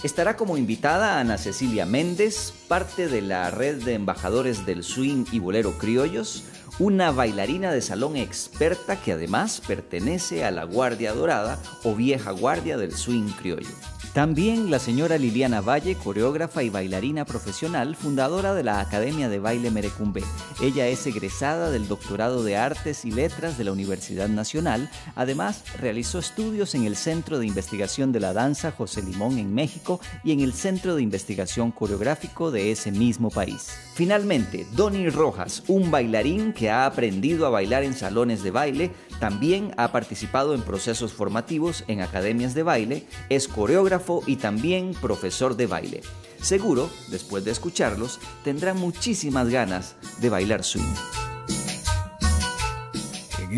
Estará 0.02 0.36
como 0.36 0.56
invitada 0.56 1.20
Ana 1.20 1.38
Cecilia 1.38 1.86
Méndez, 1.86 2.52
parte 2.66 3.06
de 3.06 3.22
la 3.22 3.48
red 3.52 3.84
de 3.84 3.94
embajadores 3.94 4.66
del 4.66 4.82
swing 4.82 5.24
y 5.30 5.38
bolero 5.38 5.78
criollos, 5.78 6.42
una 6.80 7.12
bailarina 7.12 7.70
de 7.70 7.80
salón 7.80 8.16
experta 8.16 9.00
que 9.00 9.12
además 9.12 9.62
pertenece 9.64 10.44
a 10.44 10.50
la 10.50 10.64
Guardia 10.64 11.12
Dorada 11.12 11.62
o 11.84 11.94
Vieja 11.94 12.32
Guardia 12.32 12.76
del 12.76 12.92
Swing 12.92 13.30
Criollo. 13.38 13.93
También 14.14 14.70
la 14.70 14.78
señora 14.78 15.18
Liliana 15.18 15.60
Valle, 15.60 15.96
coreógrafa 15.96 16.62
y 16.62 16.70
bailarina 16.70 17.24
profesional, 17.24 17.96
fundadora 17.96 18.54
de 18.54 18.62
la 18.62 18.78
Academia 18.78 19.28
de 19.28 19.40
Baile 19.40 19.72
Merecumbe. 19.72 20.22
Ella 20.62 20.86
es 20.86 21.04
egresada 21.08 21.72
del 21.72 21.88
Doctorado 21.88 22.44
de 22.44 22.56
Artes 22.56 23.04
y 23.04 23.10
Letras 23.10 23.58
de 23.58 23.64
la 23.64 23.72
Universidad 23.72 24.28
Nacional. 24.28 24.88
Además, 25.16 25.64
realizó 25.80 26.20
estudios 26.20 26.76
en 26.76 26.84
el 26.84 26.94
Centro 26.94 27.40
de 27.40 27.46
Investigación 27.48 28.12
de 28.12 28.20
la 28.20 28.32
Danza 28.32 28.70
José 28.70 29.02
Limón 29.02 29.36
en 29.38 29.52
México 29.52 29.98
y 30.22 30.30
en 30.30 30.38
el 30.38 30.52
Centro 30.52 30.94
de 30.94 31.02
Investigación 31.02 31.72
Coreográfico 31.72 32.52
de 32.52 32.70
ese 32.70 32.92
mismo 32.92 33.30
país. 33.30 33.72
Finalmente, 33.94 34.64
Donny 34.76 35.08
Rojas, 35.08 35.64
un 35.66 35.90
bailarín 35.90 36.52
que 36.52 36.70
ha 36.70 36.86
aprendido 36.86 37.46
a 37.46 37.50
bailar 37.50 37.82
en 37.82 37.94
salones 37.94 38.44
de 38.44 38.52
baile, 38.52 38.92
también 39.20 39.72
ha 39.76 39.92
participado 39.92 40.54
en 40.54 40.62
procesos 40.62 41.12
formativos 41.12 41.84
en 41.88 42.00
academias 42.00 42.54
de 42.54 42.62
baile, 42.62 43.06
es 43.28 43.48
coreógrafo 43.48 44.22
y 44.26 44.36
también 44.36 44.94
profesor 44.94 45.56
de 45.56 45.66
baile. 45.66 46.00
Seguro, 46.40 46.90
después 47.10 47.44
de 47.44 47.52
escucharlos, 47.52 48.20
tendrán 48.42 48.78
muchísimas 48.78 49.48
ganas 49.48 49.96
de 50.20 50.28
bailar 50.28 50.64
swing. 50.64 50.94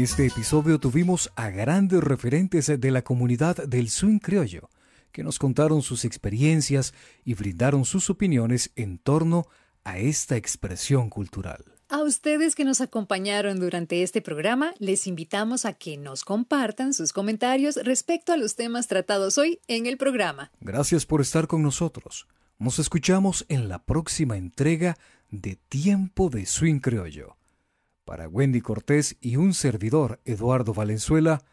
este 0.03 0.27
episodio 0.27 0.79
tuvimos 0.79 1.33
a 1.37 1.49
grandes 1.49 2.05
referentes 2.05 2.67
de 2.67 2.91
la 2.91 3.03
comunidad 3.03 3.57
del 3.67 3.89
swing 3.89 4.19
criollo, 4.19 4.69
que 5.11 5.25
nos 5.25 5.39
contaron 5.39 5.81
sus 5.81 6.05
experiencias 6.05 6.93
y 7.25 7.33
brindaron 7.33 7.87
sus 7.87 8.11
opiniones 8.11 8.73
en 8.77 8.99
torno 8.99 9.47
a 9.85 9.99
esta 9.99 10.37
expresión 10.37 11.09
cultural. 11.09 11.76
A 11.89 12.03
ustedes 12.03 12.57
que 12.57 12.65
nos 12.65 12.81
acompañaron 12.81 13.61
durante 13.61 14.03
este 14.03 14.21
programa, 14.21 14.75
les 14.81 15.07
invitamos 15.07 15.65
a 15.65 15.73
que 15.73 15.97
nos 15.97 16.25
compartan 16.25 16.93
sus 16.93 17.13
comentarios 17.13 17.77
respecto 17.77 18.33
a 18.33 18.37
los 18.37 18.57
temas 18.57 18.89
tratados 18.89 19.39
hoy 19.39 19.61
en 19.69 19.87
el 19.87 19.97
programa. 19.97 20.51
Gracias 20.61 21.07
por 21.07 21.21
estar 21.21 21.47
con 21.47 21.63
nosotros. 21.63 22.27
Nos 22.59 22.81
escuchamos 22.81 23.47
en 23.49 23.69
la 23.69 23.85
próxima 23.85 24.37
entrega 24.37 24.97
de 25.31 25.61
Tiempo 25.69 26.29
de 26.29 26.45
Swing 26.47 26.81
Criollo. 26.81 27.37
Para 28.05 28.29
Wendy 28.29 28.63
Cortés 28.63 29.17
y 29.21 29.37
un 29.37 29.55
servidor, 29.55 30.19
Eduardo 30.25 30.75
Valenzuela, 30.75 31.45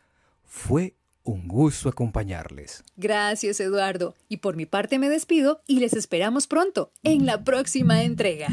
fue 0.44 0.96
un 1.22 1.48
gusto 1.48 1.90
acompañarles. 1.90 2.84
Gracias, 2.98 3.60
Eduardo. 3.60 4.16
Y 4.30 4.38
por 4.38 4.56
mi 4.56 4.66
parte 4.66 4.98
me 4.98 5.10
despido 5.10 5.62
y 5.68 5.80
les 5.80 5.94
esperamos 5.94 6.48
pronto 6.48 6.92
en 7.04 7.28
la 7.28 7.44
próxima 7.44 8.04
entrega. 8.04 8.48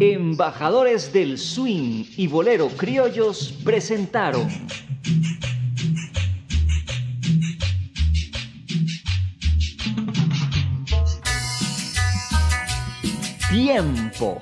Embajadores 0.00 1.12
del 1.12 1.38
swing 1.38 2.04
y 2.16 2.28
bolero 2.28 2.68
criollos 2.68 3.52
presentaron 3.64 4.48
Tiempo 13.50 14.40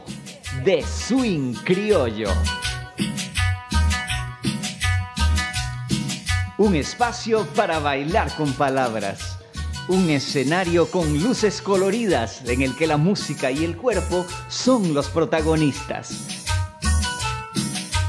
de 0.62 0.82
swing 0.82 1.54
criollo. 1.64 2.28
Un 6.58 6.74
espacio 6.74 7.46
para 7.54 7.78
bailar 7.78 8.30
con 8.36 8.52
palabras 8.52 9.35
un 9.88 10.10
escenario 10.10 10.90
con 10.90 11.22
luces 11.22 11.62
coloridas 11.62 12.42
en 12.46 12.62
el 12.62 12.74
que 12.76 12.86
la 12.86 12.96
música 12.96 13.50
y 13.50 13.64
el 13.64 13.76
cuerpo 13.76 14.26
son 14.48 14.94
los 14.94 15.08
protagonistas. 15.08 16.18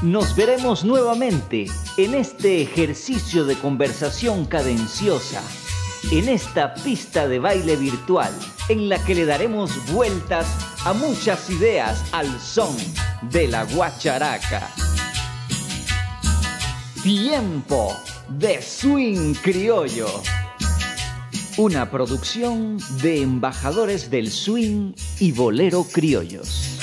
Nos 0.02 0.34
veremos 0.34 0.84
nuevamente 0.84 1.66
en 1.96 2.14
este 2.14 2.62
ejercicio 2.62 3.44
de 3.44 3.56
conversación 3.56 4.44
cadenciosa, 4.44 5.42
en 6.10 6.28
esta 6.28 6.74
pista 6.74 7.28
de 7.28 7.38
baile 7.38 7.76
virtual, 7.76 8.32
en 8.68 8.88
la 8.88 9.02
que 9.04 9.14
le 9.14 9.24
daremos 9.24 9.72
vueltas 9.92 10.46
a 10.84 10.92
muchas 10.92 11.50
ideas 11.50 12.04
al 12.12 12.40
son 12.40 12.76
de 13.22 13.48
la 13.48 13.64
guacharaca. 13.64 14.68
Tiempo 17.02 17.96
de 18.28 18.60
swing 18.62 19.34
criollo 19.34 20.08
una 21.58 21.90
producción 21.90 22.78
de 23.02 23.20
embajadores 23.20 24.12
del 24.12 24.30
swing 24.30 24.92
y 25.18 25.32
bolero 25.32 25.84
criollos. 25.92 26.78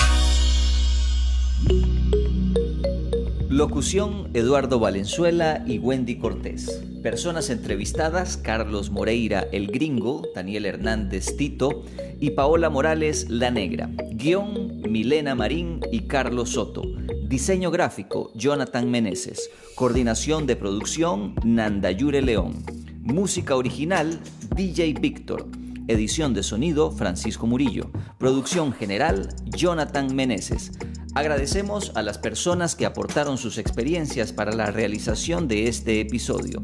Locución 3.48 4.28
Eduardo 4.34 4.78
Valenzuela 4.78 5.64
y 5.66 5.78
Wendy 5.78 6.18
Cortés. 6.18 6.82
Personas 7.02 7.48
entrevistadas 7.48 8.36
Carlos 8.36 8.90
Moreira 8.90 9.46
el 9.50 9.68
Gringo, 9.68 10.28
Daniel 10.34 10.66
Hernández 10.66 11.34
Tito 11.38 11.84
y 12.20 12.32
Paola 12.32 12.68
Morales 12.68 13.30
La 13.30 13.50
Negra. 13.50 13.88
Guión 14.12 14.82
Milena 14.82 15.34
Marín 15.34 15.80
y 15.90 16.00
Carlos 16.00 16.50
Soto. 16.50 16.82
Diseño 17.26 17.70
gráfico 17.70 18.30
Jonathan 18.34 18.90
Meneses. 18.90 19.48
Coordinación 19.74 20.46
de 20.46 20.56
producción 20.56 21.34
Nandayure 21.44 22.20
León. 22.20 22.62
Música 23.06 23.54
original, 23.54 24.18
DJ 24.56 24.94
Víctor. 24.94 25.46
Edición 25.86 26.34
de 26.34 26.42
sonido, 26.42 26.90
Francisco 26.90 27.46
Murillo. 27.46 27.88
Producción 28.18 28.72
general, 28.72 29.28
Jonathan 29.44 30.12
Meneses. 30.12 30.72
Agradecemos 31.14 31.92
a 31.94 32.02
las 32.02 32.18
personas 32.18 32.74
que 32.74 32.84
aportaron 32.84 33.38
sus 33.38 33.58
experiencias 33.58 34.32
para 34.32 34.52
la 34.52 34.72
realización 34.72 35.46
de 35.46 35.68
este 35.68 36.00
episodio. 36.00 36.60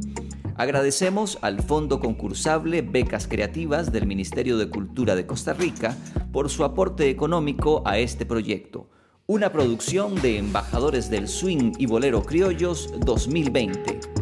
Agradecemos 0.56 1.38
al 1.42 1.62
Fondo 1.62 2.00
Concursable 2.00 2.82
Becas 2.82 3.28
Creativas 3.28 3.92
del 3.92 4.08
Ministerio 4.08 4.58
de 4.58 4.68
Cultura 4.68 5.14
de 5.14 5.26
Costa 5.26 5.52
Rica 5.52 5.96
por 6.32 6.50
su 6.50 6.64
aporte 6.64 7.08
económico 7.08 7.84
a 7.86 7.98
este 7.98 8.26
proyecto. 8.26 8.90
Una 9.26 9.52
producción 9.52 10.20
de 10.20 10.38
Embajadores 10.38 11.08
del 11.08 11.28
Swing 11.28 11.74
y 11.78 11.86
Bolero 11.86 12.24
Criollos 12.24 12.92
2020 12.98 14.21